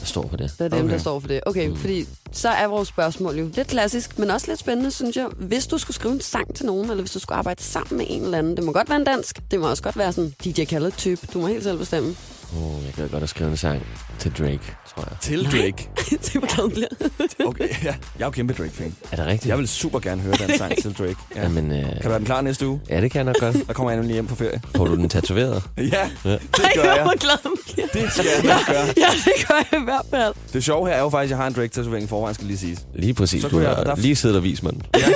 der 0.00 0.04
står 0.04 0.28
for 0.28 0.36
det. 0.36 0.52
Det 0.58 0.64
er 0.64 0.68
dem, 0.68 0.78
okay. 0.78 0.84
Okay. 0.84 0.92
der 0.92 0.98
står 0.98 1.20
for 1.20 1.28
det. 1.28 1.40
Okay, 1.46 1.68
mm. 1.68 1.76
fordi 1.76 2.06
så 2.34 2.48
er 2.48 2.66
vores 2.66 2.88
spørgsmål 2.88 3.38
jo 3.38 3.50
lidt 3.54 3.68
klassisk, 3.68 4.18
men 4.18 4.30
også 4.30 4.46
lidt 4.48 4.60
spændende, 4.60 4.90
synes 4.90 5.16
jeg. 5.16 5.26
Hvis 5.36 5.66
du 5.66 5.78
skulle 5.78 5.94
skrive 5.94 6.14
en 6.14 6.20
sang 6.20 6.54
til 6.54 6.66
nogen, 6.66 6.90
eller 6.90 7.02
hvis 7.02 7.10
du 7.12 7.18
skulle 7.18 7.38
arbejde 7.38 7.62
sammen 7.62 7.98
med 7.98 8.06
en 8.08 8.22
eller 8.24 8.38
anden, 8.38 8.56
det 8.56 8.64
må 8.64 8.72
godt 8.72 8.88
være 8.88 8.98
en 8.98 9.04
dansk, 9.04 9.38
det 9.50 9.60
må 9.60 9.68
også 9.70 9.82
godt 9.82 9.98
være 9.98 10.12
sådan 10.12 10.32
DJ 10.44 10.64
Khaled-type. 10.64 11.26
Du 11.34 11.40
må 11.40 11.46
helt 11.46 11.62
selv 11.62 11.78
bestemme. 11.78 12.16
Oh, 12.56 12.84
jeg 12.86 12.94
kan 12.94 13.02
godt 13.08 13.20
have 13.20 13.28
skrevet 13.28 13.50
en 13.50 13.56
sang 13.56 13.82
til 14.18 14.32
Drake, 14.38 14.60
tror 14.94 15.04
jeg. 15.10 15.18
Til 15.20 15.44
Drake. 15.44 15.88
Hvor 16.32 16.68
glad 16.68 16.88
han 16.98 17.18
bliver. 17.28 17.46
Okay, 17.48 17.68
ja. 17.68 17.94
Jeg 18.18 18.20
er 18.20 18.24
jo 18.24 18.30
kæmpe 18.30 18.54
Drake-fan. 18.58 18.96
Er 19.12 19.16
det 19.16 19.26
rigtigt? 19.26 19.46
Jeg 19.46 19.58
vil 19.58 19.68
super 19.68 20.00
gerne 20.00 20.22
høre 20.22 20.34
den 20.34 20.58
sang 20.58 20.82
til 20.82 20.92
Drake. 20.98 21.16
Ja. 21.36 21.42
Jamen, 21.42 21.72
øh, 21.72 21.82
Kan 21.84 22.02
du 22.02 22.08
være 22.08 22.18
den 22.18 22.26
klar 22.26 22.40
næste 22.40 22.66
uge? 22.68 22.80
ja, 22.88 23.00
det 23.00 23.10
kan 23.10 23.18
jeg 23.18 23.24
nok 23.24 23.36
godt. 23.40 23.66
Der 23.66 23.72
kommer 23.72 23.90
jeg 23.90 23.96
nemlig 24.00 24.14
hjem 24.14 24.26
på 24.26 24.34
ferie. 24.34 24.60
Får 24.76 24.84
du 24.84 24.94
den 24.96 25.08
tatoveret? 25.08 25.62
Ja, 25.78 25.82
Ja. 26.24 26.30
det 26.30 26.40
Ej, 26.64 26.72
gør 26.74 26.82
jeg. 26.94 27.02
hvor 27.02 27.18
glad 27.18 27.36
han 27.42 27.52
bliver. 27.74 27.86
Det 27.92 28.12
skal 28.12 28.24
jeg 28.24 28.54
nok 28.56 28.66
gøre. 28.74 28.84
Ja, 28.86 29.08
det 29.24 29.46
gør 29.48 29.54
jeg 29.72 29.80
i 29.80 29.84
hvert 29.84 30.06
fald. 30.10 30.34
Det 30.52 30.64
sjove 30.64 30.86
her 30.88 30.94
er 30.94 31.00
jo 31.00 31.08
faktisk, 31.10 31.26
at 31.26 31.30
jeg 31.30 31.38
har 31.38 31.46
en 31.46 31.52
Drake-tatovering 31.54 32.04
i 32.04 32.08
forvejen, 32.24 32.34
skal 32.34 32.46
lige 32.46 32.58
siges. 32.58 32.78
Lige 32.94 33.14
præcis. 33.14 33.42
Så 33.42 33.48
Du 33.48 33.60
jeg- 33.60 33.68
har 33.70 33.84
der- 33.84 33.96
lige 33.96 34.16
siddet 34.16 34.36
og 34.36 34.42
vist 34.44 34.62
mig 34.62 34.72
den. 34.72 34.82
Ja. 34.94 35.06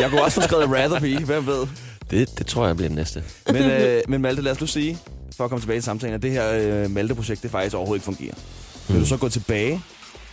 Jeg 0.00 0.10
kunne 0.10 0.22
også 0.22 0.40
få 0.40 0.46
skrevet 0.48 0.64
Rather 0.70 1.00
Be, 1.00 1.24
hvem 1.24 1.46
ved. 1.46 1.66
Det, 2.10 2.38
det 2.38 2.46
tror 2.46 2.66
jeg 2.66 2.76
bliver 2.76 2.88
den 2.88 2.96
næste. 2.96 3.22
Men, 3.46 3.56
øh, 3.56 4.02
men 4.08 4.22
Malte, 4.22 4.42
lad 4.42 4.52
os 4.52 4.60
nu 4.60 4.66
sige, 4.66 4.98
for 5.36 5.44
at 5.44 5.50
komme 5.50 5.62
tilbage 5.62 5.76
til 5.76 5.84
samtalen, 5.84 6.14
at 6.14 6.22
det 6.22 6.30
her 6.30 6.52
øh, 6.84 6.90
Malte-projekt, 6.90 7.42
det 7.42 7.50
faktisk 7.50 7.76
overhovedet 7.76 7.98
ikke 8.00 8.04
fungerer. 8.16 8.34
Vil 8.88 8.96
Mm. 8.96 9.02
du 9.02 9.08
så 9.08 9.16
gå 9.16 9.28
tilbage 9.28 9.82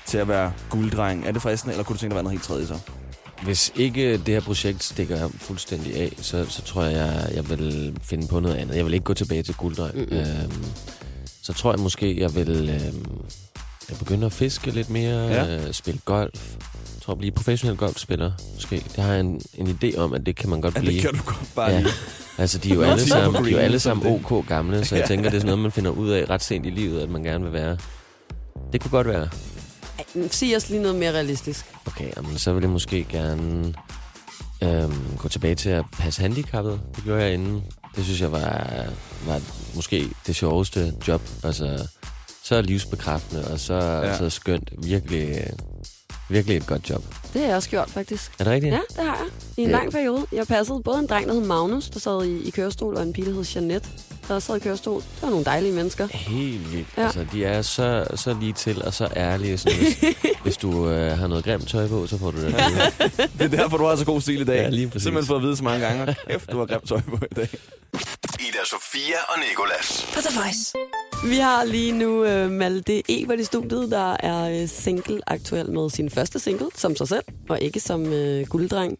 til 0.05 0.17
at 0.17 0.27
være 0.27 0.51
gulddreng? 0.69 1.27
Er 1.27 1.31
det 1.31 1.41
fristende, 1.41 1.73
eller 1.73 1.83
kunne 1.83 1.93
du 1.93 1.99
tænke 1.99 2.13
dig 2.13 2.19
at 2.19 2.23
være 2.25 2.33
noget 2.33 2.39
helt 2.39 2.43
tredje 2.47 2.67
så? 2.67 2.77
Hvis 3.43 3.71
ikke 3.75 4.11
det 4.17 4.27
her 4.27 4.39
projekt 4.41 4.83
stikker 4.83 5.29
fuldstændig 5.39 5.95
af, 5.95 6.11
så, 6.21 6.45
så 6.49 6.61
tror 6.61 6.83
jeg, 6.83 6.93
jeg, 6.93 7.29
jeg 7.35 7.49
vil 7.49 7.93
finde 8.03 8.27
på 8.27 8.39
noget 8.39 8.55
andet. 8.55 8.75
Jeg 8.75 8.85
vil 8.85 8.93
ikke 8.93 9.03
gå 9.03 9.13
tilbage 9.13 9.43
til 9.43 9.53
gulddreng. 9.55 9.95
Mm-mm. 9.95 10.17
Øhm, 10.17 10.63
så 11.41 11.53
tror 11.53 11.71
jeg 11.71 11.79
måske, 11.79 12.19
jeg 12.21 12.35
vil 12.35 12.69
øhm, 12.69 13.05
jeg 13.89 13.97
begynde 13.97 14.25
at 14.25 14.31
fiske 14.33 14.71
lidt 14.71 14.89
mere, 14.89 15.27
Ja. 15.27 15.55
øh, 15.67 15.73
spille 15.73 15.99
golf. 16.05 16.55
Jeg 16.95 17.01
tror, 17.01 17.11
at 17.11 17.17
blive 17.17 17.31
professionel 17.31 17.77
golfspiller, 17.77 18.31
måske. 18.55 18.75
Det 18.75 19.03
har 19.03 19.11
jeg 19.11 19.19
en, 19.19 19.41
en 19.53 19.79
idé 19.83 19.97
om, 19.97 20.13
at 20.13 20.25
det 20.25 20.35
kan 20.35 20.49
man 20.49 20.61
godt 20.61 20.75
Ja, 20.75 20.79
blive. 20.79 20.93
det 20.93 21.01
kan 21.01 21.13
du 21.13 21.23
godt 21.25 21.49
bare 21.55 21.71
Ja. 21.71 21.83
Altså, 22.37 22.57
de 22.57 22.71
er 22.71 22.75
jo 22.75 22.81
alle 22.81 23.07
sammen, 23.07 23.43
de 23.45 23.49
er 23.49 23.53
jo 23.53 23.57
alle 23.57 23.79
sammen 23.79 24.23
OK 24.31 24.47
gamle, 24.47 24.85
så 24.85 24.95
jeg 24.95 25.01
Ja. 25.01 25.07
tænker, 25.07 25.29
det 25.29 25.35
er 25.37 25.39
sådan 25.39 25.45
noget, 25.47 25.59
man 25.59 25.71
finder 25.71 25.91
ud 25.91 26.09
af 26.09 26.29
ret 26.29 26.43
sent 26.43 26.65
i 26.65 26.69
livet, 26.69 27.01
at 27.01 27.09
man 27.09 27.23
gerne 27.23 27.43
vil 27.43 27.53
være. 27.53 27.77
Det 28.73 28.81
kunne 28.81 28.91
godt 28.91 29.07
være. 29.07 29.29
Sig 30.31 30.55
os 30.55 30.69
lige 30.69 30.81
noget 30.81 30.97
mere 30.97 31.11
realistisk. 31.11 31.65
Okay, 31.85 32.09
jamen, 32.17 32.37
så 32.37 32.53
vil 32.53 32.61
jeg 32.61 32.69
måske 32.69 33.05
gerne 33.09 33.73
øhm, 34.63 34.93
gå 35.17 35.27
tilbage 35.27 35.55
til 35.55 35.69
at 35.69 35.85
passe 35.99 36.21
handicappet. 36.21 36.79
Det 36.95 37.03
gjorde 37.03 37.21
jeg 37.23 37.33
inden. 37.33 37.63
Det 37.95 38.03
synes 38.05 38.21
jeg 38.21 38.31
var, 38.31 38.67
var 39.25 39.41
måske 39.75 40.09
det 40.27 40.35
sjoveste 40.35 40.93
job. 41.07 41.21
Altså, 41.43 41.87
så 42.47 42.61
livsbekræftende, 42.61 43.47
og 43.51 43.59
så, 43.59 43.73
Ja. 43.73 44.17
så 44.17 44.29
skønt. 44.29 44.69
Virkelig, 44.77 45.49
virkelig 46.29 46.57
et 46.57 46.67
godt 46.67 46.89
job. 46.89 47.03
Det 47.33 47.41
har 47.41 47.47
jeg 47.47 47.55
også 47.55 47.69
gjort, 47.69 47.89
faktisk. 47.89 48.31
Er 48.39 48.43
det 48.43 48.53
rigtigt? 48.53 48.73
Ja, 48.73 48.79
det 48.89 49.05
har 49.05 49.15
jeg. 49.15 49.25
I 49.57 49.61
en 49.61 49.67
Ja. 49.69 49.75
lang 49.75 49.91
periode. 49.91 50.25
Jeg 50.31 50.47
passede 50.47 50.81
både 50.83 50.99
en 50.99 51.07
dreng, 51.07 51.27
der 51.27 51.33
hed 51.33 51.41
Magnus, 51.45 51.89
der 51.89 51.99
sad 51.99 52.25
i, 52.25 52.47
i 52.47 52.49
kørestol, 52.49 52.95
og 52.97 53.03
en 53.03 53.13
pige, 53.13 53.25
der 53.27 53.33
hed 53.33 53.43
Jeanette, 53.55 53.89
der 54.27 54.35
også 54.35 54.45
sad 54.45 54.55
i 54.55 54.59
kørestol. 54.59 55.01
Det 55.01 55.21
var 55.21 55.29
nogle 55.29 55.45
dejlige 55.45 55.73
mennesker. 55.73 56.07
Helt 56.11 56.71
vildt. 56.71 56.87
Ja. 56.97 57.03
Altså, 57.05 57.25
de 57.31 57.45
er 57.45 57.61
så, 57.61 58.05
så 58.15 58.35
lige 58.39 58.53
til 58.53 58.83
og 58.83 58.93
så 58.93 59.07
ærlige. 59.15 59.57
Sådan, 59.57 59.77
hvis, 59.77 59.97
hvis 60.43 60.57
du 60.57 60.89
øh, 60.89 61.17
har 61.17 61.27
noget 61.27 61.43
grimt 61.43 61.67
tøj 61.67 61.87
på, 61.87 62.07
så 62.07 62.17
får 62.17 62.31
du 62.31 62.41
det. 62.41 62.53
Ja. 62.53 62.91
Det 63.39 63.41
er 63.53 63.57
derfor, 63.57 63.77
du 63.77 63.85
har 63.85 63.95
så 63.95 64.05
god 64.05 64.21
stil 64.21 64.41
i 64.41 64.45
dag. 64.45 64.55
Ja, 64.61 64.69
lige 64.69 64.87
præcis. 64.87 65.03
Simpelthen 65.03 65.27
fået 65.27 65.37
at 65.39 65.43
vide 65.43 65.57
så 65.57 65.63
mange 65.63 65.85
gange. 65.87 66.15
Kæft, 66.29 66.51
du 66.51 66.57
har 66.59 66.65
grimt 66.65 66.87
tøj 66.87 67.01
på 67.01 67.17
i 67.31 67.33
dag. 67.35 67.49
Ida 68.39 68.63
Sofia 68.65 69.17
og 69.29 69.39
Nikolas. 69.49 70.07
På 70.13 70.21
The 70.21 70.39
Voice. 70.39 70.73
Vi 71.23 71.35
har 71.35 71.63
lige 71.63 71.91
nu 71.91 72.25
øh, 72.25 72.51
Malte 72.51 73.03
Ebert 73.09 73.39
i 73.39 73.43
studiet, 73.43 73.91
der 73.91 74.17
er 74.19 74.61
øh, 74.61 74.67
single 74.67 75.19
aktuel 75.27 75.71
med 75.71 75.89
sin 75.89 76.09
første 76.09 76.39
single, 76.39 76.67
som 76.75 76.95
sig 76.95 77.07
selv, 77.07 77.23
og 77.49 77.61
ikke 77.61 77.79
som 77.79 78.05
øh, 78.13 78.47
gulddreng. 78.47 78.97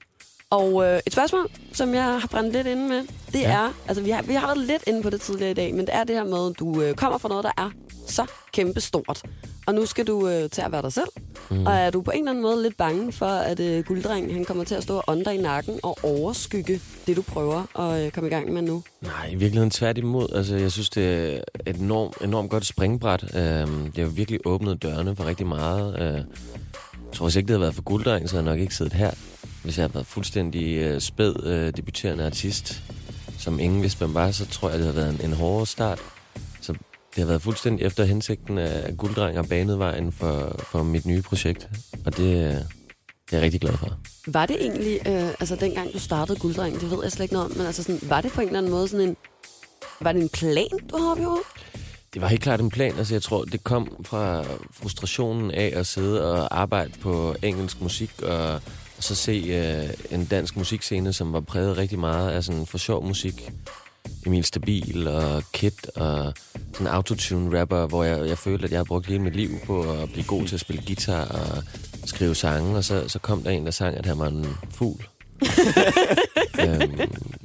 Og 0.50 0.74
uh, 0.74 0.86
et 0.86 1.14
spørgsmål, 1.14 1.50
som 1.74 1.94
jeg 1.94 2.04
har 2.04 2.28
brændt 2.28 2.54
lidt 2.54 2.68
inde 2.68 2.88
med, 2.88 3.04
det 3.32 3.40
ja. 3.40 3.52
Er, 3.52 3.74
altså 3.88 4.04
vi 4.04 4.10
har, 4.10 4.22
vi 4.22 4.34
har 4.34 4.48
været 4.48 4.68
lidt 4.68 4.84
inde 4.88 5.02
på 5.04 5.10
det 5.10 5.22
tidligere 5.22 5.52
i 5.52 5.54
dag, 5.54 5.74
men 5.76 5.86
det 5.86 5.96
er 5.96 6.04
det 6.04 6.16
her 6.16 6.24
med, 6.24 6.50
at 6.50 6.60
du 6.60 6.68
uh, 6.68 6.94
kommer 6.94 7.18
fra 7.18 7.30
noget, 7.30 7.44
der 7.44 7.52
er 7.58 7.70
så 8.08 8.26
kæmpe 8.54 8.82
stort. 8.82 9.22
Og 9.66 9.76
nu 9.76 9.86
skal 9.86 10.08
du 10.08 10.18
uh, 10.18 10.50
til 10.52 10.62
at 10.62 10.72
være 10.72 10.82
dig 10.82 10.94
selv. 10.94 11.08
Mm. 11.50 11.66
Og 11.66 11.74
er 11.74 11.90
du 11.90 12.02
på 12.02 12.12
en 12.12 12.18
eller 12.18 12.32
anden 12.32 12.42
måde 12.42 12.64
lidt 12.64 12.78
bange 12.78 13.12
for, 13.12 13.26
at 13.26 13.60
uh, 13.60 13.80
gulddrengen 13.86 14.34
han 14.34 14.46
kommer 14.46 14.64
til 14.64 14.76
at 14.76 14.84
stå 14.84 15.02
under 15.08 15.32
i 15.32 15.38
nakken 15.38 15.80
og 15.84 15.98
overskygge 16.04 16.82
det, 17.08 17.16
du 17.16 17.22
prøver 17.22 17.80
at 17.80 18.06
uh, 18.06 18.12
komme 18.12 18.28
i 18.28 18.34
gang 18.34 18.54
med 18.54 18.62
nu? 18.62 18.84
Nej, 19.02 19.28
i 19.28 19.36
virkeligheden 19.36 19.72
tværtimod. 19.72 20.28
Altså, 20.36 20.56
jeg 20.56 20.72
synes, 20.72 20.90
det 20.90 21.34
er 21.34 21.42
et 21.66 21.76
enormt, 21.76 22.18
enormt 22.22 22.50
godt 22.50 22.66
springbræt. 22.66 23.24
Øhm, 23.36 23.92
det 23.92 24.04
har 24.04 24.12
virkelig 24.12 24.40
åbnet 24.46 24.84
dørene 24.84 25.16
for 25.16 25.26
rigtig 25.26 25.48
meget. 25.48 26.00
Øh, 26.00 26.16
jeg 27.08 27.14
tror, 27.14 27.26
hvis 27.26 27.36
ikke 27.36 27.48
det 27.48 27.54
havde 27.54 27.62
været 27.62 27.76
for 27.76 27.84
gulddreng, 27.84 28.30
så 28.30 28.36
havde 28.36 28.46
jeg 28.46 28.56
nok 28.56 28.62
ikke 28.62 28.76
siddet 28.76 28.94
her. 28.94 29.12
Hvis 29.68 29.78
jeg 29.78 29.84
havde 29.84 29.94
været 29.94 30.08
fuldstændig 30.08 30.78
øh, 30.78 31.02
spæd 31.02 31.44
øh, 31.44 31.74
debuterende 31.78 32.26
artist, 32.26 32.84
som 33.38 33.60
ingen 33.60 33.82
vidste, 33.82 33.98
hvem 33.98 34.14
var, 34.14 34.32
så 34.32 34.46
tror 34.46 34.70
jeg, 34.70 34.78
det 34.78 34.86
havde 34.86 34.96
været 34.96 35.24
en, 35.24 35.30
en 35.30 35.34
hårdere 35.34 35.68
start. 35.68 36.00
Så 36.62 36.74
det 36.74 37.18
har 37.18 37.26
været 37.26 37.42
fuldstændig 37.42 37.86
efter 37.86 38.04
hensigten 38.04 38.58
af 38.58 38.88
at 38.88 38.98
gulddreng 38.98 39.40
og 39.40 39.48
banet 39.48 39.80
vejen 39.80 40.12
for, 40.12 40.56
for 40.72 40.84
mit 40.84 41.06
nye 41.06 41.22
projekt. 41.22 41.70
Og 42.06 42.18
det, 42.18 42.24
øh, 42.24 42.52
det 42.52 42.64
er 43.32 43.38
jeg 43.38 43.42
rigtig 43.42 43.62
glad 43.62 43.78
for. 43.78 43.98
Var 44.28 44.46
det 44.46 44.58
egentlig, 44.62 45.00
øh, 45.08 45.30
altså 45.40 45.56
dengang 45.56 45.94
du 45.94 46.00
startede 46.00 46.40
Gulddreng, 46.40 46.82
det 46.82 46.92
ved 46.92 47.00
jeg 47.04 47.12
slet 47.12 47.24
ikke 47.24 47.34
noget 47.34 47.52
om, 47.52 47.58
men 47.58 47.66
altså 47.66 47.84
sådan, 47.84 48.10
var 48.10 48.22
det 48.22 48.32
på 48.32 48.42
en 48.42 48.48
eller 48.48 48.60
anden 48.60 48.72
måde 48.72 48.88
sådan 48.88 49.10
en, 49.10 49.18
var 50.02 50.12
det 50.12 50.22
en 50.22 50.30
plan, 50.30 50.70
du 50.92 50.98
havde 50.98 51.12
op 51.12 51.20
i 51.20 51.24
hovedet? 51.24 51.46
Det 52.14 52.22
var 52.22 52.28
helt 52.28 52.44
klart 52.44 52.62
en 52.62 52.70
plan. 52.70 52.98
Altså, 52.98 53.14
jeg 53.14 53.22
tror, 53.22 53.44
det 53.44 53.64
kom 53.64 54.06
fra 54.06 54.44
frustrationen 54.72 55.52
af 55.52 55.74
at 55.76 55.88
sidde 55.88 56.32
og 56.32 56.60
arbejde 56.60 56.92
på 57.02 57.36
engelsk 57.44 57.82
musik, 57.82 58.12
og, 58.22 58.62
og 58.98 59.04
så 59.04 59.16
se 59.16 59.32
øh, 59.32 60.18
en 60.20 60.26
dansk 60.26 60.56
musikscene, 60.58 61.14
som 61.14 61.34
var 61.34 61.40
præget 61.40 61.78
rigtig 61.78 62.00
meget 62.00 62.32
af 62.32 62.44
sådan 62.44 62.66
for 62.66 62.78
sjov 62.78 63.06
musik. 63.06 63.50
Emil 64.26 64.44
Stabil 64.44 65.08
og 65.08 65.44
Kid 65.54 65.72
og 65.98 66.34
sådan 66.74 66.88
autotune-rapper, 66.88 67.88
hvor 67.88 68.04
jeg, 68.04 68.28
jeg 68.30 68.38
følte, 68.38 68.66
at 68.66 68.72
jeg 68.72 68.78
havde 68.78 68.88
brugt 68.88 69.06
hele 69.08 69.20
mit 69.22 69.36
liv 69.36 69.50
på 69.66 69.92
at 69.92 70.10
blive 70.12 70.26
god 70.26 70.46
til 70.48 70.56
at 70.56 70.60
spille 70.62 70.84
guitar 70.88 71.26
og 71.26 71.64
skrive 72.06 72.36
sange, 72.36 72.78
og 72.78 72.84
så, 72.84 73.08
så 73.08 73.20
kom 73.20 73.44
der 73.44 73.50
en, 73.52 73.66
der 73.66 73.72
sang, 73.72 73.98
at 73.98 74.06
han 74.06 74.20
var 74.20 74.28
en 74.28 74.46
fugl. 74.72 75.08
øhm, 76.60 76.98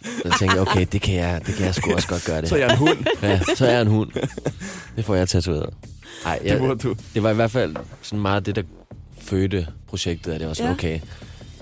så 0.03 0.37
tænkte 0.39 0.45
jeg, 0.57 0.61
okay, 0.61 0.87
det 0.93 1.03
kan 1.03 1.15
jeg, 1.15 1.41
det 1.47 1.55
kan 1.55 1.67
jeg 1.67 1.75
sgu 1.75 1.93
også 1.95 2.09
godt 2.09 2.25
gøre 2.25 2.41
det. 2.41 2.49
Så 2.49 2.55
er 2.55 2.59
jeg 2.61 2.71
en 2.73 2.79
hund. 2.79 2.99
Ja, 3.23 3.41
så 3.57 3.67
er 3.67 3.71
jeg 3.73 3.83
en 3.83 3.89
hund. 3.89 4.11
Det 4.97 5.05
får 5.05 5.15
jeg 5.15 5.29
tatoveret. 5.29 5.75
Ej, 6.27 6.39
Det 6.43 6.59
burde 6.59 6.79
du. 6.89 6.95
det 7.15 7.23
var 7.23 7.31
i 7.31 7.35
hvert 7.35 7.51
fald 7.51 7.77
sådan 8.03 8.23
meget 8.23 8.47
det, 8.47 8.57
der 8.57 8.63
fødte 9.21 9.67
projektet, 9.87 10.33
at 10.33 10.41
det 10.41 10.49
var 10.49 10.55
sådan, 10.55 10.69
ja. 10.71 10.75
okay, 10.75 11.01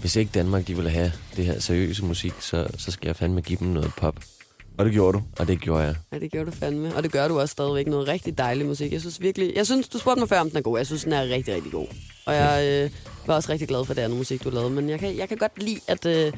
hvis 0.00 0.16
ikke 0.16 0.30
Danmark 0.34 0.66
de 0.66 0.74
ville 0.74 0.90
have 0.90 1.12
det 1.36 1.44
her 1.44 1.60
seriøse 1.60 2.04
musik, 2.04 2.32
så, 2.40 2.66
så 2.78 2.90
skal 2.90 3.08
jeg 3.08 3.16
fandme 3.16 3.40
give 3.40 3.58
dem 3.58 3.68
noget 3.68 3.92
pop. 3.96 4.16
Og 4.78 4.84
det 4.84 4.92
gjorde 4.92 5.18
du. 5.18 5.22
Og 5.38 5.48
det 5.48 5.60
gjorde 5.60 5.82
jeg. 5.82 5.94
Ja, 6.12 6.18
det 6.18 6.30
gjorde 6.30 6.50
du 6.50 6.56
fandme. 6.56 6.96
Og 6.96 7.02
det 7.02 7.12
gør 7.12 7.28
du 7.28 7.40
også 7.40 7.52
stadigvæk 7.52 7.86
noget 7.86 8.08
rigtig 8.08 8.38
dejlig 8.38 8.66
musik. 8.66 8.92
Jeg 8.92 9.00
synes 9.00 9.20
virkelig... 9.20 9.52
Jeg 9.56 9.66
synes, 9.66 9.88
du 9.88 9.98
spurgte 9.98 10.20
mig 10.20 10.28
før, 10.28 10.40
om 10.40 10.48
den 10.48 10.58
er 10.58 10.62
god. 10.62 10.78
Jeg 10.78 10.86
synes, 10.86 11.04
den 11.04 11.12
er 11.12 11.22
rigtig, 11.22 11.54
rigtig 11.54 11.72
god. 11.72 11.86
Og 12.26 12.34
jeg 12.34 12.82
øh, 12.84 12.90
var 13.26 13.34
også 13.34 13.52
rigtig 13.52 13.68
glad 13.68 13.84
for 13.84 13.94
det 13.94 14.02
andet 14.02 14.18
musik, 14.18 14.44
du 14.44 14.50
lavede. 14.50 14.70
Men 14.70 14.88
jeg 14.88 14.98
kan, 14.98 15.16
jeg 15.16 15.28
kan 15.28 15.36
godt 15.38 15.62
lide, 15.62 15.80
at... 15.88 16.06
Øh, 16.06 16.32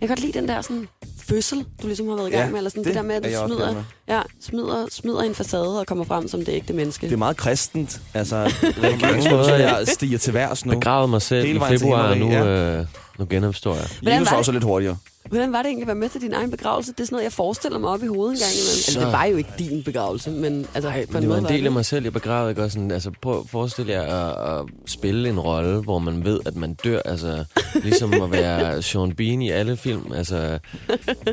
jeg 0.00 0.08
kan 0.08 0.08
godt 0.08 0.20
lide 0.20 0.38
den 0.38 0.48
der 0.48 0.60
sådan 0.60 0.88
fødsel, 1.28 1.64
du 1.82 1.86
ligesom 1.86 2.08
har 2.08 2.16
været 2.16 2.28
i 2.28 2.30
gang 2.30 2.44
Ja, 2.44 2.50
med. 2.50 2.58
Eller 2.58 2.70
sådan 2.70 2.84
det 2.84 2.88
det, 2.88 2.94
det 2.94 3.02
der 3.02 3.08
med, 3.08 3.14
at 3.14 3.26
er 3.34 3.46
du 3.46 3.54
smider, 3.54 3.84
ja, 4.08 4.20
smider, 4.40 4.86
smider 4.90 5.20
en 5.22 5.34
facade 5.34 5.80
og 5.80 5.86
kommer 5.86 6.04
frem 6.04 6.28
som 6.28 6.44
det 6.44 6.52
ægte 6.52 6.72
menneske. 6.72 7.06
Det 7.06 7.12
er 7.12 7.16
meget 7.16 7.36
kristent. 7.36 8.00
Altså, 8.14 8.36
mange 8.82 8.98
mange 9.06 9.30
måder, 9.30 9.56
ja. 9.56 9.76
jeg 9.76 9.88
stiger 9.88 10.18
til 10.18 10.34
værs 10.34 10.66
nu. 10.66 10.72
Begravet 10.72 11.10
mig 11.10 11.22
selv 11.22 11.46
Hele 11.46 11.58
i 11.58 11.78
februar, 11.78 12.08
og 12.10 12.18
nu, 12.18 12.28
himmelriget, 12.28 12.80
øh, 12.80 12.86
nu 13.18 13.26
genopstår 13.30 13.74
jeg. 13.74 13.84
Hvordan 14.02 14.20
Jesus 14.20 14.26
var 14.26 14.32
er 14.32 14.36
det? 14.36 14.38
også 14.38 14.52
lidt 14.52 14.64
hurtigere. 14.64 14.96
Hvordan 15.28 15.52
var 15.52 15.58
det 15.58 15.66
egentlig 15.66 15.82
at 15.82 15.86
være 15.86 15.96
med 15.96 16.08
til 16.08 16.20
din 16.20 16.32
egen 16.32 16.50
begravelse? 16.50 16.92
Det 16.92 17.00
er 17.00 17.04
sådan 17.04 17.14
noget, 17.14 17.24
jeg 17.24 17.32
forestiller 17.32 17.78
mig 17.78 17.90
op 17.90 18.02
i 18.02 18.06
hovedet 18.06 18.32
en 18.32 18.38
gang 18.38 18.52
imellem. 18.52 18.70
Altså, 18.76 18.92
Så- 18.92 19.00
det 19.00 19.12
var 19.12 19.24
jo 19.24 19.36
ikke 19.36 19.50
din 19.58 19.82
begravelse, 19.82 20.30
men 20.30 20.66
altså, 20.74 20.90
på 20.90 20.96
men 21.12 21.16
en 21.16 21.22
det 21.22 21.28
var 21.30 21.36
en 21.36 21.44
del 21.54 21.66
af 21.66 21.72
mig 21.72 21.84
selv, 21.84 22.04
jeg 22.04 22.12
begravede. 22.12 22.50
Ikke? 22.50 22.62
Og 22.64 22.70
sådan, 22.70 22.90
altså, 22.90 23.10
prøv 23.22 23.38
at 23.40 23.48
forestille 23.48 23.92
jer 23.92 24.02
at, 24.02 24.58
at 24.60 24.66
spille 24.86 25.28
en 25.28 25.40
rolle, 25.40 25.78
hvor 25.82 25.98
man 25.98 26.24
ved, 26.24 26.40
at 26.46 26.56
man 26.56 26.74
dør. 26.74 27.00
Altså, 27.04 27.44
ligesom 27.74 28.12
at 28.22 28.30
være 28.30 28.82
Sean 28.82 29.12
Bean 29.12 29.42
i 29.42 29.50
alle 29.50 29.76
film. 29.76 30.12
Altså, 30.12 30.58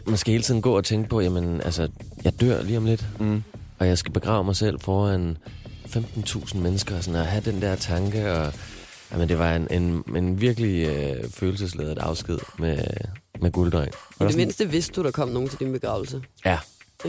man 0.07 0.17
skal 0.17 0.31
hele 0.31 0.43
tiden 0.43 0.61
gå 0.61 0.77
og 0.77 0.83
tænke 0.85 1.09
på, 1.09 1.21
jamen, 1.21 1.61
altså, 1.61 1.87
jeg 2.23 2.41
dør 2.41 2.61
lige 2.61 2.77
om 2.77 2.85
lidt. 2.85 3.05
Mm. 3.19 3.43
Og 3.79 3.87
jeg 3.87 3.97
skal 3.97 4.11
begrave 4.13 4.43
mig 4.43 4.55
selv 4.55 4.79
foran 4.79 5.37
15.000 5.85 6.57
mennesker. 6.57 6.97
Og 6.97 7.03
sådan, 7.03 7.19
at 7.19 7.25
have 7.25 7.43
den 7.51 7.61
der 7.61 7.75
tanke. 7.75 8.31
Og, 8.33 8.53
jamen, 9.13 9.29
det 9.29 9.39
var 9.39 9.55
en, 9.55 9.67
en, 9.71 10.03
en 10.15 10.41
virkelig 10.41 10.87
øh, 10.87 11.29
følelsesladet 11.29 11.97
afsked 11.97 12.39
med, 12.59 12.77
med 13.41 13.51
gulddreng. 13.51 13.91
I 14.21 14.23
det 14.23 14.35
mindste 14.35 14.69
vidste 14.69 14.93
du, 14.93 15.03
der 15.03 15.11
kom 15.11 15.29
nogen 15.29 15.49
til 15.49 15.59
din 15.59 15.71
begravelse. 15.71 16.21
Ja, 16.45 16.57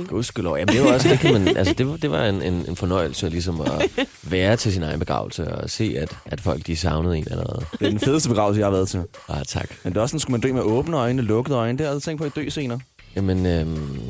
gudskelov. 0.08 0.56
Jamen, 0.56 0.75
det 0.75 0.84
var 0.84 0.92
også, 0.92 1.08
det 1.08 1.18
kan 1.18 1.32
man, 1.32 1.56
altså, 1.56 1.75
det 1.75 1.88
var, 1.88 1.96
det 1.96 2.11
var 2.11 2.26
en, 2.26 2.42
en, 2.42 2.54
en 2.68 2.76
fornøjelse 2.76 3.28
ligesom 3.28 3.61
at 3.61 3.90
være 4.23 4.56
til 4.56 4.73
sin 4.73 4.82
egen 4.82 4.99
begravelse 4.99 5.54
og 5.54 5.70
se, 5.70 5.94
at, 5.99 6.16
at 6.25 6.40
folk 6.40 6.66
de 6.66 6.76
savnede 6.76 7.18
en 7.18 7.26
allerede. 7.30 7.64
Det 7.78 7.87
er 7.87 7.90
den 7.90 8.00
fedeste 8.00 8.28
begravelse, 8.28 8.58
jeg 8.58 8.66
har 8.66 8.73
været 8.73 8.88
til. 8.88 9.02
Ah, 9.28 9.44
tak. 9.46 9.68
Men 9.84 9.92
det 9.92 9.96
er 9.99 10.02
også 10.02 10.12
sådan, 10.12 10.20
skulle 10.20 10.32
man 10.32 10.40
dø 10.40 10.52
med 10.52 10.62
åbne 10.62 10.96
øjne, 10.96 11.23
lukkede 11.23 11.56
øjne. 11.56 11.73
Det 11.73 11.80
har 11.80 11.84
jeg 11.84 11.90
aldrig 11.90 12.02
tænkt 12.02 12.20
på 12.20 12.26
i 12.26 12.44
dø 12.44 12.49
senere. 12.49 12.80
Jamen, 13.16 13.46
øhm, 13.46 14.00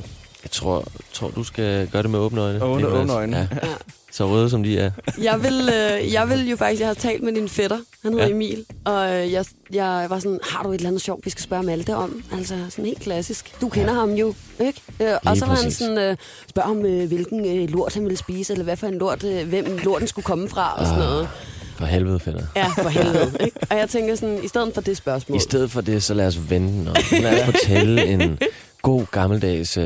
jeg 0.44 0.50
tror, 0.50 0.84
tror, 1.12 1.30
du 1.30 1.44
skal 1.44 1.88
gøre 1.88 2.02
det 2.02 2.10
med 2.10 2.18
åbne 2.18 2.40
øjne. 2.40 2.62
Åbne- 2.64 2.86
åbne 2.86 3.12
øjne. 3.12 3.36
Ja. 3.36 3.68
Ja. 3.68 3.74
Så 4.12 4.26
røde 4.28 4.50
som 4.50 4.62
de 4.62 4.78
er. 4.78 4.90
Jeg 5.22 5.42
vil, 5.42 5.68
øh, 5.68 6.12
jeg 6.12 6.28
vil 6.30 6.48
jo 6.50 6.56
faktisk, 6.56 6.80
jeg 6.80 6.88
har 6.88 6.94
talt 6.94 7.22
med 7.22 7.32
din 7.32 7.48
fætter, 7.48 7.78
han 8.02 8.12
hedder 8.12 8.26
Ja. 8.26 8.32
Emil, 8.32 8.64
og 8.84 9.12
øh, 9.14 9.32
jeg, 9.32 9.44
jeg 9.72 10.06
var 10.08 10.18
sådan, 10.18 10.40
har 10.42 10.62
du 10.62 10.68
et 10.70 10.74
eller 10.74 10.88
andet 10.88 11.02
sjovt, 11.02 11.24
vi 11.24 11.30
skal 11.30 11.42
spørge 11.42 11.62
Malte 11.62 11.96
om? 11.96 12.22
Altså 12.32 12.54
sådan 12.70 12.84
helt 12.84 13.00
klassisk. 13.00 13.60
Du 13.60 13.68
kender 13.68 13.92
ja. 13.92 13.98
ham 14.00 14.10
jo, 14.14 14.34
ikke? 14.60 14.80
Øh, 15.02 15.08
og 15.24 15.36
så 15.36 15.46
var 15.46 15.54
han 15.54 15.64
præcis. 15.64 15.78
sådan, 15.78 15.98
øh, 15.98 16.16
spørg 16.48 16.64
om, 16.64 16.86
øh, 16.86 17.08
hvilken 17.08 17.58
øh, 17.58 17.68
lort 17.70 17.94
han 17.94 18.02
ville 18.04 18.16
spise, 18.16 18.52
eller 18.52 18.64
hvad 18.64 18.76
for 18.76 18.86
en 18.86 18.98
lort, 18.98 19.24
øh, 19.24 19.48
hvem 19.48 19.78
lorten 19.84 20.08
skulle 20.08 20.24
komme 20.24 20.48
fra, 20.48 20.74
og 20.80 20.86
sådan 20.86 20.98
noget. 21.02 21.28
For 21.76 21.84
helvede, 21.86 22.20
fætter. 22.20 22.46
Ja, 22.56 22.66
for 22.66 22.88
helvede. 22.88 23.32
Ikke? 23.40 23.56
Og 23.70 23.76
jeg 23.76 23.88
tænker 23.88 24.14
sådan, 24.14 24.44
i 24.44 24.48
stedet 24.48 24.74
for 24.74 24.80
det 24.80 24.96
spørgsmål, 24.96 25.36
I 25.36 25.40
stedet 25.40 25.70
for 25.70 25.80
det, 25.80 26.02
så 26.02 26.14
lad 26.14 26.26
os 26.26 26.50
vende 26.50 26.68
den 26.72 26.88
om. 26.88 26.94
Lad 27.22 27.40
os 27.40 27.44
fortælle 27.44 28.06
en 28.06 28.38
god 28.82 29.06
gammeldags 29.10 29.78
uh, 29.78 29.84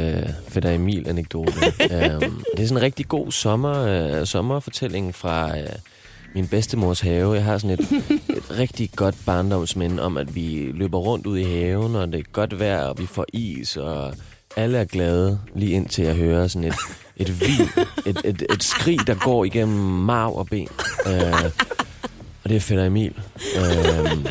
Fætter 0.49 0.71
Emil-anekdote. 0.71 1.53
um, 1.57 2.45
det 2.57 2.63
er 2.63 2.67
sådan 2.67 2.77
en 2.77 2.83
rigtig 2.83 3.09
god 3.09 3.33
sommer, 3.33 4.19
uh, 4.21 4.27
sommerfortælling 4.27 5.15
fra 5.15 5.49
uh, 5.51 5.65
min 6.35 6.47
bedstemors 6.49 7.01
have. 7.01 7.33
Jeg 7.35 7.45
har 7.45 7.59
sådan 7.59 7.79
et, 7.79 7.81
et 8.37 8.59
rigtig 8.59 8.91
godt 8.97 9.15
barndomsminde 9.27 10.03
om, 10.03 10.17
at 10.17 10.35
vi 10.35 10.71
løber 10.75 10.99
rundt 10.99 11.27
ud 11.27 11.39
i 11.39 11.45
haven, 11.45 11.97
og 11.97 12.13
det 12.13 12.21
er 12.21 12.25
godt 12.33 12.59
vejr, 12.59 12.81
og 12.83 12.99
vi 12.99 13.07
får 13.07 13.25
is, 13.33 13.77
og 13.77 14.15
alle 14.57 14.79
er 14.79 14.85
glade, 14.85 15.41
lige 15.55 15.73
indtil 15.73 16.05
jeg 16.05 16.15
hører 16.15 16.49
sådan 16.49 16.69
et, 16.69 16.75
et 17.19 17.41
vin, 17.41 17.69
et, 18.07 18.21
et, 18.25 18.43
et 18.51 18.63
skrig, 18.63 19.07
der 19.07 19.15
går 19.15 19.45
igennem 19.45 19.79
marv 19.79 20.37
og 20.37 20.47
ben. 20.47 20.69
Øh, 21.07 21.45
og 22.45 22.51
det 22.51 22.57
er 22.57 22.61
Fætter 22.61 22.85
Emil. 22.85 23.15
Øh, 23.57 24.25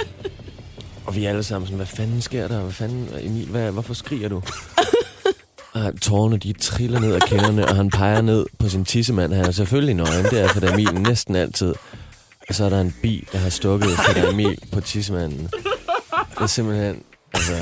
og 1.06 1.16
vi 1.16 1.26
er 1.26 1.30
alle 1.30 1.44
sammen 1.44 1.68
sådan, 1.68 1.78
hvad 1.78 1.86
fanden 1.86 2.22
sker 2.22 2.48
der? 2.48 2.60
Hvad 2.62 2.72
fanden, 2.72 3.10
Emil, 3.22 3.48
hvad, 3.48 3.72
hvorfor 3.72 3.94
skriger 3.94 4.30
du? 4.30 4.42
og 5.74 6.02
tårerne, 6.02 6.38
de 6.38 6.54
triller 6.54 7.00
ned 7.00 7.14
af 7.14 7.22
kenderne, 7.22 7.68
og 7.68 7.76
han 7.76 7.90
peger 7.90 8.22
ned 8.22 8.46
på 8.60 8.70
sin 8.70 8.86
tissemand. 8.86 9.34
Han 9.34 9.46
er 9.46 9.52
selvfølgelig 9.52 9.96
nøgen, 9.96 10.26
det 10.26 10.40
er 10.42 10.48
Fætter 10.48 10.74
Emil 10.74 10.94
næsten 10.94 11.36
altid. 11.36 11.74
Og 12.50 12.56
så 12.56 12.66
er 12.66 12.70
der 12.70 12.82
en 12.82 12.96
bi, 13.02 13.28
der 13.32 13.38
har 13.38 13.50
stukket 13.50 13.90
Fætter 13.90 14.30
Emil 14.30 14.58
på 14.72 14.82
tissemanden. 14.82 15.50
Det 16.14 16.42
er 16.42 16.46
simpelthen, 16.46 17.04
altså, 17.34 17.54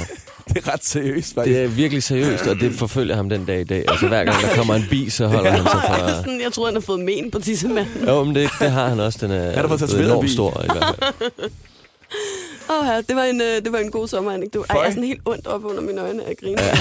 Det 0.54 0.68
er 0.68 0.74
ret 0.74 0.86
seriøst, 0.86 1.34
faktisk. 1.36 1.56
det 1.56 1.64
er 1.64 1.68
virkelig 1.68 2.04
seriøst, 2.04 2.48
og 2.48 2.56
det 2.60 2.74
forfølger 2.74 3.16
ham 3.16 3.30
den 3.30 3.46
dag 3.46 3.62
i 3.62 3.64
dag. 3.64 3.84
Altså 3.88 4.08
hver 4.08 4.24
gang 4.24 4.42
der 4.42 4.56
kommer 4.56 4.75
en 4.75 4.86
bi, 4.90 5.10
så 5.10 5.28
holder 5.28 5.52
han 5.52 5.62
sig 5.62 5.72
fra... 5.72 6.10
sådan, 6.22 6.42
jeg 6.42 6.52
tror, 6.54 6.66
han 6.66 6.75
har 6.75 6.82
fået 6.82 7.00
men 7.00 7.32
på 7.32 7.40
tissemanden. 7.40 8.08
Jo, 8.08 8.24
men 8.24 8.36
det, 8.36 8.50
det 8.60 8.72
har 8.72 8.90
han 8.90 9.00
også. 9.00 9.20
Den 9.22 9.32
er, 9.32 9.46
Han 9.46 9.56
har 9.56 9.68
fået 9.68 9.80
tatoveret 9.80 10.06
enormt 10.06 10.30
stor 10.30 10.62
i 10.64 10.66
hvert 10.66 10.96
fald. 11.00 11.32
Åh 12.70 12.88
ja, 12.88 13.02
det 13.08 13.16
var 13.16 13.24
en, 13.24 13.42
øh, 13.42 13.48
det 13.64 13.72
var 13.72 13.78
en 13.80 13.92
god 13.92 14.08
sommeranekdote. 14.08 14.66
Ej, 14.70 14.78
jeg 14.78 14.88
er 14.88 14.92
sådan 14.92 15.04
helt 15.04 15.22
ondt 15.25 15.48
op 15.48 15.66
under 15.66 15.82
mine 15.82 16.02
øjne 16.02 16.24
af 16.24 16.36
griner. 16.42 16.64
Ja. 16.64 16.78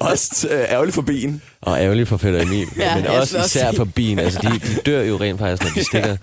Også 0.00 0.48
øh, 0.50 0.60
ærgerligt 0.60 0.94
for 0.94 1.02
ben. 1.02 1.42
Og 1.62 1.80
ærgerligt 1.80 2.08
for 2.08 2.16
Fætter 2.16 2.42
Emil, 2.42 2.66
Ja, 2.76 2.96
men 2.96 3.06
også 3.06 3.38
især 3.38 3.72
for 3.72 3.84
bien. 3.84 4.18
Altså, 4.18 4.38
de, 4.42 4.48
de 4.48 4.80
dør 4.86 5.02
jo 5.02 5.16
rent 5.16 5.38
faktisk, 5.38 5.62
når 5.62 5.70
de 5.82 5.84
stikker. 5.86 6.16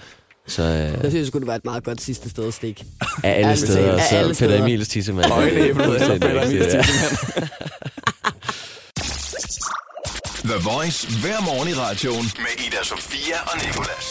Så 0.47 0.63
øh, 0.63 0.69
Jeg 0.69 0.97
synes, 0.99 1.13
det 1.13 1.27
skulle 1.27 1.47
være 1.47 1.55
et 1.55 1.65
meget 1.65 1.83
godt 1.83 2.01
sidste 2.01 2.29
sted 2.29 2.47
at 2.47 2.53
stikke. 2.53 2.85
af 3.23 3.39
alle 3.39 3.57
steder, 3.57 3.97
af 3.97 4.09
så 4.09 4.15
alle 4.15 4.35
steder. 4.35 4.61
Emils 4.61 4.87
tissemand. 4.87 5.31
Øjenæblet 5.31 5.85
eller 6.01 6.07
Fætter 6.07 6.43
Emils 6.43 6.65
tissemand. 6.65 7.47
The 10.49 10.57
Voice 10.63 11.07
hver 11.21 11.41
morgen 11.41 11.69
i 11.69 11.73
radioen 11.73 12.25
med 12.37 12.65
Ida 12.67 12.83
Sofia 12.83 13.35
og 13.45 13.57
Nicolas. 13.65 14.05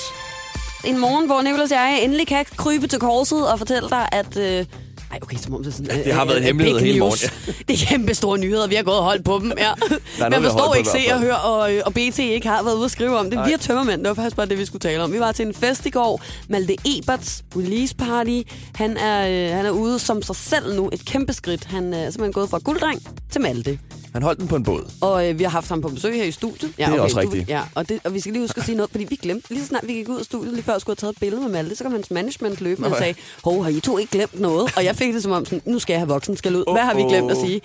En 0.85 0.99
morgen, 0.99 1.27
hvor 1.27 1.43
Nicolas 1.43 1.71
og 1.71 1.77
jeg 1.77 2.01
endelig 2.03 2.27
kan 2.27 2.47
krybe 2.57 2.87
til 2.87 2.99
korset 2.99 3.49
og 3.53 3.59
fortælle 3.59 3.91
dig, 3.91 4.09
at... 4.13 4.37
Øh, 4.37 4.67
ej, 5.15 5.19
okay, 5.23 5.37
som 5.37 5.55
om 5.55 5.63
det 5.63 5.71
er 5.71 5.77
sådan... 5.77 6.05
det 6.05 6.13
har 6.13 6.25
været 6.25 6.37
en 6.37 6.43
øh, 6.43 6.47
hemmelighed 6.47 6.81
hele 6.81 6.99
morgen, 6.99 7.31
Det 7.69 7.83
er 7.83 7.87
kæmpe 7.87 8.15
store 8.15 8.39
nyheder, 8.39 8.67
vi 8.67 8.75
har 8.75 8.83
gået 8.83 8.97
og 8.97 9.05
holdt 9.05 9.25
på 9.25 9.39
dem, 9.39 9.53
ja. 9.59 9.71
vi 10.29 10.35
jeg 10.35 10.43
forstår 10.43 10.75
ikke, 10.75 10.89
se 10.89 11.15
og 11.15 11.21
høre, 11.21 11.39
og, 11.39 11.75
øh, 11.75 11.83
og 11.87 11.95
BT 11.95 12.19
ikke 12.19 12.49
har 12.49 12.63
været 12.63 12.75
ude 12.77 12.85
at 12.85 12.91
skrive 12.91 13.19
om 13.19 13.31
det. 13.31 13.39
Vi 13.47 13.51
har 13.51 13.59
tømmermænd, 13.59 14.01
det 14.01 14.09
var 14.09 14.15
faktisk 14.15 14.37
bare 14.37 14.47
det, 14.47 14.59
vi 14.59 14.65
skulle 14.65 14.81
tale 14.81 15.03
om. 15.03 15.13
Vi 15.13 15.21
var 15.21 15.33
til 15.33 15.47
en 15.47 15.55
fest 15.55 15.87
i 15.87 15.91
går, 15.91 16.23
Malte 16.49 16.77
Eberts 16.99 17.45
release 17.57 17.97
party. 17.97 18.41
Han 18.75 18.97
er, 18.97 19.29
øh, 19.29 19.57
han 19.57 19.67
er 19.67 19.71
ude 19.71 19.99
som 19.99 20.23
sig 20.23 20.37
selv 20.37 20.77
nu, 20.77 20.91
et 20.93 21.05
kæmpe 21.05 21.33
skridt. 21.33 21.65
Han 21.65 21.95
er 21.95 22.11
simpelthen 22.11 22.33
gået 22.33 22.51
fra 22.51 22.59
gulddreng 22.59 23.03
til 23.31 23.41
Malte. 23.41 23.79
Han 24.15 24.23
holdt 24.23 24.41
den 24.41 24.49
på 24.49 24.57
en 24.57 24.63
båd. 24.63 24.91
Og 25.01 25.29
øh, 25.29 25.39
vi 25.39 25.45
har 25.45 25.51
haft 25.51 25.69
ham 25.69 25.81
på 25.81 25.89
besøg 25.89 26.15
her 26.15 26.25
i 26.25 26.31
studiet. 26.31 26.73
Ja, 26.79 26.87
Det 26.87 26.95
er 26.97 27.01
også 27.01 27.15
du- 27.15 27.21
rigtigt. 27.21 27.49
Ja, 27.49 27.61
og, 27.75 27.89
det, 27.89 28.01
og 28.05 28.15
vi 28.15 28.21
skal 28.21 28.33
lige 28.33 28.43
huske 28.43 28.59
at 28.59 28.65
sige 28.65 28.77
noget, 28.77 28.91
fordi 28.91 29.05
vi 29.05 29.17
glemte, 29.17 29.51
lige 29.51 29.61
så 29.63 29.67
snart 29.67 29.87
vi 29.87 29.93
gik 29.93 30.09
ud 30.09 30.19
af 30.19 30.25
studiet, 30.25 30.53
lige 30.55 30.63
før 30.65 30.73
jeg 30.73 30.81
skulle 30.81 30.97
have 31.01 31.07
taget 31.07 31.13
et 31.13 31.21
billede 31.21 31.43
med 31.43 31.51
Malte, 31.51 31.77
så 31.77 31.85
kom 31.85 31.93
hans 31.93 32.11
management 32.11 32.61
løbende 32.61 32.89
og 32.89 32.93
ja. 32.93 32.99
sagde, 32.99 33.15
hov, 33.45 33.63
har 33.63 33.71
I 33.71 33.81
to 33.81 33.99
ikke 33.99 34.13
glemt 34.13 34.41
noget? 34.41 34.73
Og 34.77 34.85
jeg 34.85 34.97
fik 34.97 35.15
det 35.15 35.23
som 35.23 35.33
om, 35.33 35.45
sådan, 35.45 35.63
nu 35.67 35.79
skal 35.79 35.93
jeg 35.95 36.01
have 36.01 36.09
voksen 36.09 36.37
skal 36.37 36.57
ud. 36.57 36.73
Hvad 36.73 36.83
har 36.83 36.95
vi 36.95 37.03
glemt 37.03 37.31
at 37.31 37.37
sige? 37.37 37.61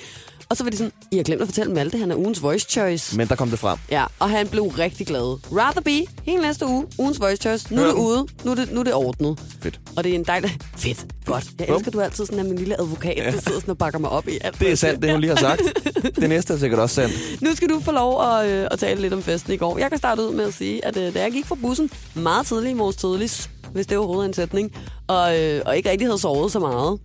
Og 0.49 0.57
så 0.57 0.63
var 0.63 0.69
de 0.71 0.77
sådan, 0.77 0.91
I 1.11 1.15
har 1.15 1.23
glemt 1.23 1.41
at 1.41 1.47
fortælle 1.47 1.73
Malte, 1.73 1.97
han 1.97 2.11
er 2.11 2.15
ugens 2.15 2.41
voice 2.43 2.65
choice. 2.69 3.17
Men 3.17 3.27
der 3.27 3.35
kom 3.35 3.49
det 3.49 3.59
frem. 3.59 3.77
Ja, 3.91 4.05
og 4.19 4.29
han 4.29 4.47
blev 4.47 4.63
rigtig 4.63 5.07
glad. 5.07 5.37
Rather 5.57 5.81
be, 5.81 6.05
hele 6.23 6.41
næste 6.41 6.65
uge, 6.65 6.85
ugens 6.97 7.19
voice 7.19 7.41
choice. 7.41 7.75
Nu 7.75 7.81
er 7.81 7.85
det 7.85 7.93
ude, 7.93 8.27
nu 8.43 8.51
er 8.51 8.55
det, 8.55 8.71
nu 8.73 8.79
er 8.79 8.83
det 8.83 8.93
ordnet. 8.93 9.39
Fedt. 9.61 9.79
Og 9.95 10.03
det 10.03 10.09
er 10.11 10.15
en 10.15 10.23
dejlig... 10.23 10.57
Fedt. 10.77 11.05
Godt. 11.25 11.45
Jeg 11.59 11.67
elsker, 11.69 11.91
du 11.91 11.99
altid 12.01 12.25
sådan 12.25 12.39
er 12.39 12.43
min 12.43 12.55
lille 12.57 12.79
advokat, 12.81 13.17
der 13.17 13.31
sidder 13.31 13.59
sådan 13.59 13.69
og 13.69 13.77
bakker 13.77 13.99
mig 13.99 14.09
op 14.09 14.27
i 14.27 14.37
alt. 14.41 14.59
Det 14.59 14.71
er 14.71 14.75
sandt, 14.75 15.01
det 15.01 15.11
hun 15.11 15.21
lige 15.21 15.29
har 15.29 15.37
sagt. 15.39 15.61
Det 16.21 16.29
fest 16.39 16.51
er 16.51 16.57
sikkert 16.57 16.79
også 16.79 16.95
sandt. 16.95 17.41
Nu 17.41 17.55
skal 17.55 17.69
du 17.69 17.79
få 17.79 17.91
lov 17.91 18.21
at, 18.21 18.49
øh, 18.49 18.67
at 18.71 18.79
tale 18.79 19.01
lidt 19.01 19.13
om 19.13 19.23
festen 19.23 19.53
i 19.53 19.57
går. 19.57 19.77
Jeg 19.77 19.89
kan 19.89 19.97
starte 19.97 20.21
ud 20.21 20.33
med 20.33 20.45
at 20.45 20.53
sige, 20.53 20.85
at 20.85 20.97
øh, 20.97 21.13
da 21.13 21.21
jeg 21.21 21.31
gik 21.31 21.45
fra 21.45 21.55
bussen 21.55 21.89
meget 22.13 22.45
tidligt 22.45 22.71
i 22.71 22.73
morges 22.73 22.95
tidligt, 22.95 23.49
hvis 23.73 23.87
det 23.87 23.97
overhovedet 23.97 24.23
er 24.23 24.27
en 24.27 24.33
sætning, 24.33 24.71
og, 25.07 25.39
øh, 25.39 25.61
og 25.65 25.77
ikke 25.77 25.89
rigtig 25.89 26.07
havde 26.07 26.19
sovet 26.19 26.51
så 26.51 26.59
meget, 26.59 26.99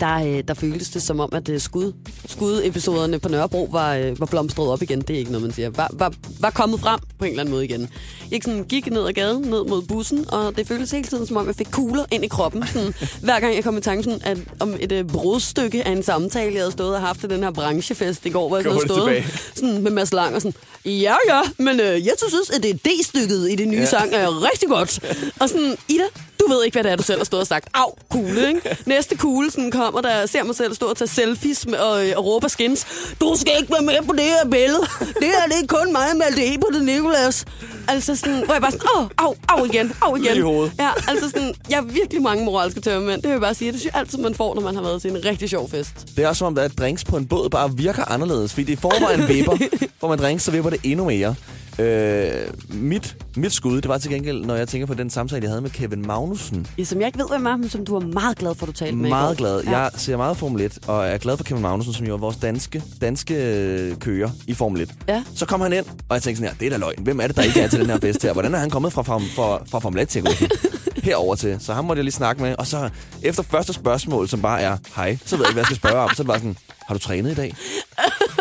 der, 0.00 0.14
øh, 0.14 0.44
der 0.48 0.54
føltes 0.54 0.90
det 0.90 1.02
som 1.02 1.20
om, 1.20 1.28
at 1.32 1.48
øh, 1.48 1.60
skud, 1.60 1.92
skudepisoderne 2.28 3.18
på 3.18 3.28
Nørrebro 3.28 3.68
var, 3.72 3.94
øh, 3.94 4.20
var 4.20 4.26
blomstret 4.26 4.68
op 4.68 4.82
igen. 4.82 5.00
Det 5.00 5.10
er 5.10 5.18
ikke 5.18 5.30
noget, 5.30 5.42
man 5.42 5.52
siger. 5.52 5.70
Var, 5.70 5.90
var, 5.92 6.12
var 6.40 6.50
kommet 6.50 6.80
frem 6.80 7.00
på 7.18 7.24
en 7.24 7.30
eller 7.30 7.40
anden 7.40 7.52
måde 7.52 7.64
igen. 7.64 7.88
Jeg 8.30 8.40
sådan, 8.44 8.64
gik 8.64 8.90
ned 8.90 9.06
ad 9.06 9.12
gaden, 9.12 9.42
ned 9.42 9.64
mod 9.64 9.82
bussen, 9.82 10.24
og 10.32 10.56
det 10.56 10.66
føltes 10.68 10.90
hele 10.90 11.04
tiden 11.04 11.26
som 11.26 11.36
om, 11.36 11.46
jeg 11.46 11.54
fik 11.54 11.68
kugler 11.72 12.04
ind 12.10 12.24
i 12.24 12.28
kroppen. 12.28 12.66
Sådan, 12.66 12.94
hver 13.22 13.40
gang 13.40 13.54
jeg 13.54 13.64
kom 13.64 13.76
i 13.76 13.80
tanke 13.80 14.02
sådan, 14.02 14.20
at, 14.24 14.38
om 14.60 14.74
et 14.80 14.92
øh, 14.92 15.04
brudstykke 15.04 15.86
af 15.86 15.90
en 15.90 16.02
samtale, 16.02 16.54
jeg 16.54 16.60
havde 16.60 16.72
stået 16.72 16.94
og 16.94 17.00
haft 17.00 17.20
til 17.20 17.30
den 17.30 17.42
her 17.42 17.50
branchefest 17.50 18.26
i 18.26 18.30
går, 18.30 18.48
hvor 18.48 18.56
jeg 18.56 18.64
havde 18.64 18.80
stået 18.86 19.00
tilbage. 19.00 19.38
sådan 19.54 19.82
med 19.82 19.90
Mads 19.90 20.12
Lang 20.12 20.34
og 20.34 20.42
sådan, 20.42 20.54
ja 20.84 21.14
ja, 21.28 21.40
men 21.58 21.80
øh, 21.80 22.06
jeg 22.06 22.14
synes, 22.28 22.50
at 22.50 22.62
det 22.62 22.80
D-stykket 22.86 23.52
i 23.52 23.54
det 23.54 23.68
nye 23.68 23.78
ja. 23.78 23.84
sang 23.84 24.14
er 24.14 24.50
rigtig 24.52 24.68
godt. 24.68 25.00
Og 25.40 25.48
sådan, 25.48 25.76
Ida, 25.88 26.04
du 26.46 26.52
ved 26.52 26.64
ikke, 26.64 26.74
hvad 26.74 26.84
det 26.84 26.92
er, 26.92 26.96
du 26.96 27.02
selv 27.02 27.18
har 27.18 27.24
stået 27.24 27.40
og 27.40 27.46
sagt. 27.46 27.68
Au, 27.74 27.92
kugle, 28.10 28.48
ikke? 28.48 28.76
Næste 28.86 29.16
kugle 29.16 29.50
sådan 29.50 29.70
kommer, 29.70 30.00
der 30.00 30.26
ser 30.26 30.42
mig 30.44 30.56
selv 30.56 30.74
stå 30.74 30.86
og 30.86 30.96
tage 30.96 31.08
selfies 31.08 31.66
med, 31.66 31.78
og, 31.78 32.06
og 32.16 32.24
råbe 32.24 32.48
skins. 32.48 32.86
Du 33.20 33.34
skal 33.36 33.52
ikke 33.60 33.72
være 33.72 33.82
med 33.82 34.06
på 34.06 34.12
det 34.12 34.22
her 34.22 34.44
billede. 34.50 34.80
Det 35.00 35.26
her, 35.26 35.46
det 35.46 35.62
er 35.62 35.66
kun 35.68 35.92
mig 35.92 36.06
Malte 36.16 36.54
E. 36.54 36.58
på 36.58 36.66
det, 36.72 36.84
Nicolas. 36.84 37.44
Altså 37.88 38.16
sådan, 38.16 38.44
hvor 38.44 38.54
jeg 38.54 38.62
bare 38.62 38.70
sådan, 38.72 38.86
åh, 38.96 39.06
au, 39.18 39.34
au 39.48 39.64
igen, 39.64 39.92
au 40.02 40.16
igen. 40.16 40.24
Lige 40.24 40.36
i 40.36 40.40
hovedet. 40.40 40.72
Ja, 40.78 40.88
altså 41.08 41.30
sådan, 41.30 41.54
jeg 41.70 41.78
har 41.78 41.84
virkelig 41.84 42.22
mange 42.22 42.44
moralske 42.44 42.80
tømmermænd. 42.80 43.16
Det 43.22 43.28
vil 43.28 43.32
jeg 43.32 43.40
bare 43.40 43.54
sige. 43.54 43.72
Det 43.72 43.80
synes 43.80 43.92
jeg 43.94 44.00
altid, 44.00 44.18
man 44.18 44.34
får, 44.34 44.54
når 44.54 44.62
man 44.62 44.74
har 44.74 44.82
været 44.82 45.02
til 45.02 45.10
en 45.10 45.24
rigtig 45.24 45.50
sjov 45.50 45.70
fest. 45.70 45.92
Det 46.16 46.24
er 46.24 46.28
også 46.28 46.38
som 46.38 46.46
om, 46.46 46.58
at 46.58 46.78
drinks 46.78 47.04
på 47.04 47.16
en 47.16 47.26
båd 47.26 47.48
bare 47.50 47.76
virker 47.76 48.04
anderledes. 48.12 48.52
Fordi 48.52 48.64
det 48.64 48.72
i 48.72 48.76
forvejen 48.76 49.28
vipper. 49.28 49.56
Får 50.00 50.08
man 50.08 50.18
drinks, 50.18 50.44
så 50.44 50.50
vipper 50.50 50.70
det 50.70 50.80
endnu 50.84 51.04
mere. 51.04 51.34
Øh, 51.78 52.30
mit, 52.68 53.16
mit 53.36 53.52
skud, 53.52 53.80
det 53.80 53.88
var 53.88 53.98
til 53.98 54.10
gengæld, 54.10 54.44
når 54.44 54.54
jeg 54.54 54.68
tænker 54.68 54.86
på 54.86 54.94
den 54.94 55.10
samtale, 55.10 55.42
jeg 55.42 55.50
havde 55.50 55.60
med 55.60 55.70
Kevin 55.70 56.06
Magnussen. 56.06 56.66
Ja, 56.78 56.84
som 56.84 56.98
jeg 57.00 57.06
ikke 57.06 57.18
ved, 57.18 57.28
hvem 57.28 57.46
er, 57.46 57.56
men 57.56 57.68
som 57.68 57.84
du 57.84 57.96
er 57.96 58.00
meget 58.00 58.38
glad 58.38 58.54
for, 58.54 58.66
at 58.66 58.68
du 58.68 58.72
talte 58.72 58.96
med 58.96 59.08
Meget 59.08 59.36
glad. 59.38 59.62
Ja. 59.62 59.78
Jeg 59.78 59.90
ser 59.96 60.16
meget 60.16 60.36
Formel 60.36 60.60
1, 60.62 60.78
og 60.86 61.06
er 61.06 61.18
glad 61.18 61.36
for 61.36 61.44
Kevin 61.44 61.62
Magnussen, 61.62 61.94
som 61.94 62.06
jo 62.06 62.14
er 62.14 62.18
vores 62.18 62.36
danske, 62.36 62.82
danske 63.00 63.34
øh, 63.34 63.96
kører 63.96 64.30
i 64.46 64.54
Formel 64.54 64.80
1. 64.80 64.94
Ja. 65.08 65.22
Så 65.34 65.46
kom 65.46 65.60
han 65.60 65.72
ind, 65.72 65.84
og 66.08 66.14
jeg 66.14 66.22
tænkte 66.22 66.36
sådan 66.38 66.52
her, 66.52 66.58
det 66.58 66.66
er 66.66 66.70
da 66.70 66.76
løgn. 66.76 67.02
Hvem 67.02 67.20
er 67.20 67.26
det, 67.26 67.36
der 67.36 67.42
ikke 67.42 67.60
er 67.60 67.68
til 67.68 67.80
den 67.80 67.90
her 67.90 67.98
fest 68.00 68.22
her? 68.22 68.32
Hvordan 68.32 68.54
er 68.54 68.58
han 68.58 68.70
kommet 68.70 68.92
fra, 68.92 69.02
fra, 69.02 69.18
fra, 69.18 69.64
fra 69.70 69.78
Formel 69.78 70.00
1 70.02 70.08
til 70.08 70.26
herover 71.02 71.34
til? 71.34 71.56
Så 71.60 71.72
ham 71.74 71.84
måtte 71.84 71.98
jeg 71.98 72.04
lige 72.04 72.12
snakke 72.12 72.42
med. 72.42 72.54
Og 72.58 72.66
så 72.66 72.88
efter 73.22 73.42
første 73.42 73.72
spørgsmål, 73.72 74.28
som 74.28 74.42
bare 74.42 74.60
er, 74.60 74.76
hej, 74.96 75.18
så 75.24 75.36
ved 75.36 75.44
jeg 75.44 75.50
ikke, 75.50 75.54
hvad 75.54 75.60
jeg 75.60 75.66
skal 75.66 75.76
spørge 75.76 75.96
om. 75.96 76.10
Så 76.14 76.24
bare 76.24 76.38
sådan, 76.38 76.56
har 76.86 76.94
du 76.94 76.98
trænet 77.00 77.30
i 77.32 77.34
dag? 77.34 77.54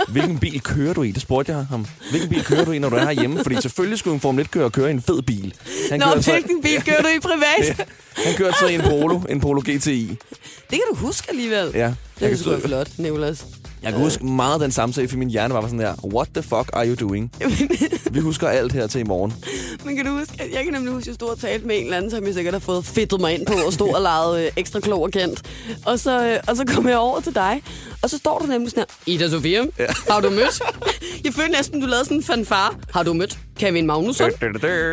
Hvilken 0.08 0.40
bil 0.40 0.62
kører 0.62 0.94
du 0.94 1.04
i? 1.04 1.12
Det 1.12 1.22
spurgte 1.22 1.52
jeg 1.56 1.66
ham. 1.66 1.86
Hvilken 2.10 2.30
bil 2.30 2.44
kører 2.44 2.66
du 2.66 2.72
i, 2.72 2.80
når 2.80 2.90
du 2.90 2.96
er 2.96 3.04
herhjemme? 3.06 3.44
Fordi 3.44 3.62
selvfølgelig 3.62 4.00
skulle 4.00 4.14
en 4.14 4.20
Formel 4.20 4.46
1-kører 4.46 4.70
køre 4.70 4.88
i 4.88 4.92
en 4.92 5.02
fed 5.02 5.22
bil. 5.22 5.54
Han 5.92 6.00
Nå, 6.00 6.06
kørte 6.06 6.24
så- 6.24 6.32
hvilken 6.32 6.62
bil 6.62 6.82
kører 6.86 7.02
du 7.02 7.08
i 7.08 7.20
privat? 7.20 7.78
Ja, 7.80 8.24
han 8.26 8.34
kørte 8.38 8.58
så 8.60 8.68
i 8.68 8.76
en 8.76 8.82
Polo, 8.82 9.20
en 9.30 9.42
Polo 9.42 9.62
GTI. 9.66 10.18
Det 10.70 10.70
kan 10.70 10.82
du 10.92 10.96
huske 10.96 11.30
alligevel. 11.30 11.72
Ja. 11.74 11.94
Det 12.20 12.32
er 12.32 12.38
sgu 12.38 12.60
flot, 12.66 12.90
Nicolas. 12.98 13.46
Jeg 13.86 13.94
kan 13.94 14.02
huske 14.02 14.26
meget 14.26 14.62
den 14.62 14.72
samtale, 14.72 15.08
for 15.08 15.18
min 15.18 15.30
hjerne 15.30 15.54
var 15.54 15.62
sådan 15.62 15.80
der, 15.80 15.96
what 16.04 16.28
the 16.34 16.44
fuck 16.44 16.70
are 16.74 16.88
you 16.88 16.96
doing? 16.96 17.32
Vi 18.12 18.20
husker 18.20 18.48
alt 18.48 18.72
her 18.72 18.88
til 18.88 19.02
i 19.02 19.04
morgen. 19.04 19.34
Men 19.84 19.96
kan 19.96 20.06
du 20.06 20.12
huske, 20.18 20.34
at 20.40 20.52
jeg 20.54 20.64
kan 20.64 20.74
nemlig 20.74 20.94
huske, 20.94 21.04
at 21.04 21.08
jeg 21.08 21.16
stod 21.16 21.30
og 21.30 21.40
talte 21.40 21.68
med 21.68 21.78
en 21.78 21.84
eller 21.84 21.98
anden, 21.98 22.12
som 22.12 22.26
jeg 22.26 22.34
sikkert 22.34 22.54
har 22.54 22.60
fået 22.60 22.86
fedtet 22.86 23.22
mig 23.22 23.34
ind 23.34 23.46
på 23.46 23.54
og 23.66 23.74
stod 23.74 23.94
og 23.94 24.02
leget 24.02 24.46
øh, 24.46 24.52
ekstra 24.58 24.80
klog 24.80 25.02
og 25.02 25.12
kendt. 25.12 25.42
Og 25.86 26.00
så, 26.00 26.26
øh, 26.26 26.40
og 26.48 26.56
så 26.56 26.66
kom 26.66 26.88
jeg 26.88 26.98
over 26.98 27.20
til 27.20 27.36
dig, 27.36 27.64
og 28.02 28.10
så 28.10 28.18
står 28.18 28.40
du 28.40 28.46
nemlig 28.46 28.70
sådan 28.70 28.86
her, 29.06 29.14
Ida 29.14 29.30
Sofia, 29.30 29.64
ja. 29.80 29.86
har 30.10 30.22
du 30.22 30.30
mødt? 30.30 30.62
Jeg 31.26 31.34
følte 31.34 31.52
næsten, 31.52 31.82
du 31.82 31.88
lavede 31.88 32.06
sådan 32.06 32.18
en 32.18 32.24
fanfare. 32.24 32.74
Har 32.94 33.04
du 33.04 33.14
mødt 33.14 33.40
Kevin 33.60 33.86
Magnusson? 33.86 34.32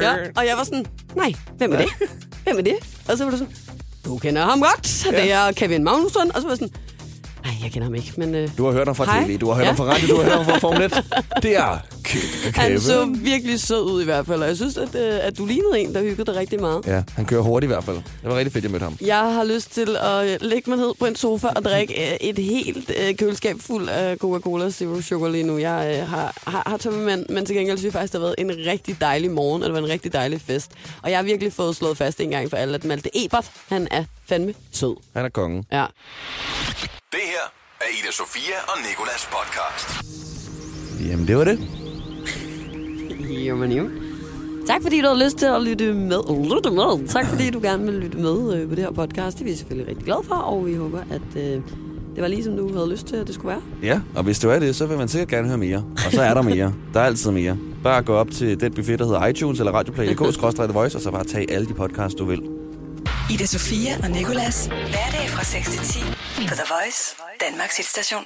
Ja, 0.03 0.15
og 0.37 0.47
jeg 0.47 0.57
var 0.57 0.65
sådan, 0.65 0.87
nej, 1.17 1.33
hvem 1.59 1.73
er 1.73 1.77
det? 1.77 1.89
Hvem 2.45 2.59
er 2.59 2.63
det? 2.63 2.75
Og 3.09 3.19
så 3.19 3.25
var 3.25 3.31
du 3.31 3.37
sådan, 3.37 3.55
du 4.05 4.19
kender 4.19 4.43
ham 4.45 4.61
godt, 4.61 5.07
det 5.11 5.33
er 5.33 5.53
Kevin 5.53 5.85
Magnusson. 5.85 6.31
Og 6.35 6.41
så 6.41 6.43
var 6.43 6.51
jeg 6.51 6.59
sådan, 6.59 6.75
Ej, 7.45 7.51
jeg 7.63 7.73
kender 7.73 7.85
ham 7.85 7.95
ikke, 7.95 8.13
men... 8.17 8.35
Øh, 8.35 8.49
Du 8.59 8.65
har 8.65 8.73
hørt 8.73 8.87
ham 8.89 8.95
fra 8.97 9.05
Hej. 9.05 9.25
tv, 9.25 9.39
du 9.39 9.47
har 9.49 9.55
hørt 9.55 9.63
Ja. 9.63 9.67
ham 9.69 9.77
fra 9.77 9.85
radio, 9.85 10.07
du 10.09 10.17
har 10.17 10.23
hørt 10.23 10.33
ham 10.37 10.45
fra 10.45 10.59
Formel 10.59 10.83
1. 10.83 10.93
Det 11.43 11.57
er 11.57 11.79
Kæmpe 12.05 12.61
han 12.61 12.81
så 12.81 13.05
virkelig 13.19 13.61
sød 13.61 13.83
ud 13.83 14.03
i 14.03 14.05
hvert 14.05 14.27
fald, 14.27 14.43
og 14.43 14.49
jeg 14.49 14.57
synes, 14.57 14.77
at, 14.77 14.95
øh, 14.95 15.19
at 15.27 15.39
du 15.39 15.47
lignede 15.47 15.81
en, 15.81 15.95
der 15.95 16.01
hyggede 16.03 16.25
dig 16.33 16.37
rigtig 16.41 16.61
meget. 16.61 16.87
Ja, 16.87 17.03
han 17.17 17.27
kører 17.27 17.41
hurtigt 17.43 17.69
i 17.71 17.73
hvert 17.73 17.85
fald. 17.85 17.97
Det 17.97 18.05
var 18.23 18.37
rigtig 18.37 18.53
fedt, 18.53 18.65
jeg 18.65 18.71
mødte 18.71 18.83
ham. 18.85 18.97
Jeg 19.01 19.35
har 19.35 19.45
lyst 19.45 19.73
til 19.73 19.97
at 19.97 20.31
øh, 20.33 20.39
lægge 20.41 20.71
mig 20.71 20.79
ned 20.79 20.93
på 20.99 21.07
en 21.07 21.17
sofa 21.17 21.47
og 21.57 21.65
drikke 21.65 22.11
øh, 22.13 22.17
et 22.21 22.39
helt 22.39 22.91
øh, 23.09 23.17
køleskab 23.17 23.57
fuld 23.61 23.89
af 23.89 24.17
Coca-Cola 24.17 24.71
Zero 24.71 25.01
Sugar 25.01 25.29
lige 25.29 25.45
nu. 25.45 25.59
Jeg 25.59 25.99
øh, 26.03 26.09
har, 26.09 26.35
har, 26.47 26.63
har 26.67 26.77
tømmermænd, 26.77 27.27
men 27.29 27.47
til 27.47 27.57
gengæld 27.57 27.79
synes 27.79 27.85
jeg 27.95 28.01
faktisk, 28.01 28.13
det 28.13 28.21
har 28.21 28.27
været 28.27 28.35
en 28.39 28.71
rigtig 28.73 29.01
dejlig 29.01 29.31
morgen, 29.31 29.63
og 29.63 29.67
det 29.69 29.75
var 29.75 29.81
en 29.83 29.89
rigtig 29.89 30.13
dejlig 30.13 30.41
fest. 30.41 30.71
Og 31.03 31.11
jeg 31.11 31.19
har 31.19 31.23
virkelig 31.25 31.53
fået 31.53 31.77
slået 31.77 31.97
fast 31.97 32.21
en 32.21 32.31
gang 32.31 32.51
for 32.51 32.57
alle, 32.57 32.75
at 32.75 32.85
Malte 32.85 33.25
Ebert, 33.25 33.51
han 33.69 33.89
er 33.91 34.05
fandme 34.29 34.55
sød. 34.73 34.97
Han 35.17 35.25
er 35.25 35.29
kongen. 35.29 35.65
Ja. 35.73 35.85
Det 37.13 37.21
her 37.25 37.45
er 37.81 37.85
Ida 37.99 38.13
Sofia 38.13 38.59
og 38.69 38.79
Nikolas 38.89 39.29
podcast. 39.37 39.89
Jamen, 41.09 41.29
det 41.29 41.37
var 41.37 41.45
det. 41.45 41.59
Jamen 43.47 43.73
jo. 43.73 43.91
Tak 44.67 44.83
fordi 44.83 45.01
du 45.01 45.07
har 45.07 45.25
lyst 45.25 45.37
til 45.37 45.47
at 45.47 45.63
lytte 45.63 45.95
med. 45.95 46.51
Lytte 46.55 46.71
med. 46.71 47.09
Tak 47.09 47.27
fordi 47.27 47.51
du 47.51 47.61
gerne 47.61 47.85
vil 47.85 47.95
lytte 47.95 48.19
med 48.19 48.55
øh, 48.55 48.69
på 48.69 48.75
det 48.75 48.85
her 48.85 48.91
podcast. 48.93 49.39
Det 49.39 49.45
er 49.45 49.51
vi 49.51 49.57
selvfølgelig 49.57 49.89
rigtig 49.89 50.05
glade 50.05 50.23
for, 50.25 50.35
og 50.35 50.67
vi 50.67 50.75
håber, 50.75 51.01
at 51.01 51.37
øh, 51.37 51.43
det 52.15 52.23
var 52.23 52.29
lige 52.29 52.45
som 52.45 52.57
du 52.57 52.75
havde 52.75 52.91
lyst 52.91 53.07
til, 53.07 53.17
at 53.17 53.27
det 53.27 53.35
skulle 53.35 53.49
være. 53.49 53.63
Ja, 53.83 54.01
og 54.15 54.23
hvis 54.23 54.39
det 54.39 54.55
er 54.55 54.59
det, 54.59 54.77
så 54.77 54.87
vil 54.87 54.99
man 54.99 55.09
sikkert 55.09 55.29
gerne 55.29 55.49
høre 55.49 55.59
mere. 55.59 55.85
Og 56.07 56.13
så 56.13 56.23
er 56.23 56.35
der 56.35 56.43
mere. 56.43 56.75
Der 56.95 57.01
er 57.01 57.05
altid 57.05 57.31
mere. 57.31 57.59
Bare 57.83 58.03
gå 58.03 58.15
op 58.15 58.31
til 58.31 58.61
den 58.61 58.75
buffet, 58.75 58.99
der 58.99 59.05
hedder 59.05 59.27
iTunes 59.27 59.59
eller 59.61 59.73
radioplay.dk, 59.73 60.75
voice 60.75 60.99
og 60.99 61.03
så 61.03 61.11
bare 61.11 61.25
tag 61.25 61.47
alle 61.51 61.69
de 61.69 61.75
podcasts, 61.75 62.15
du 62.15 62.25
vil. 62.25 62.62
Ida 63.33 63.47
Sofia 63.47 63.99
og 64.03 64.11
Nicolas. 64.11 64.67
Hverdag 64.67 65.29
fra 65.29 65.45
6 65.45 65.71
til 65.71 65.81
10 65.81 66.01
på 66.49 66.55
The 66.55 66.67
Voice, 66.75 67.17
Danmarks 67.41 67.77
hitstation. 67.77 68.25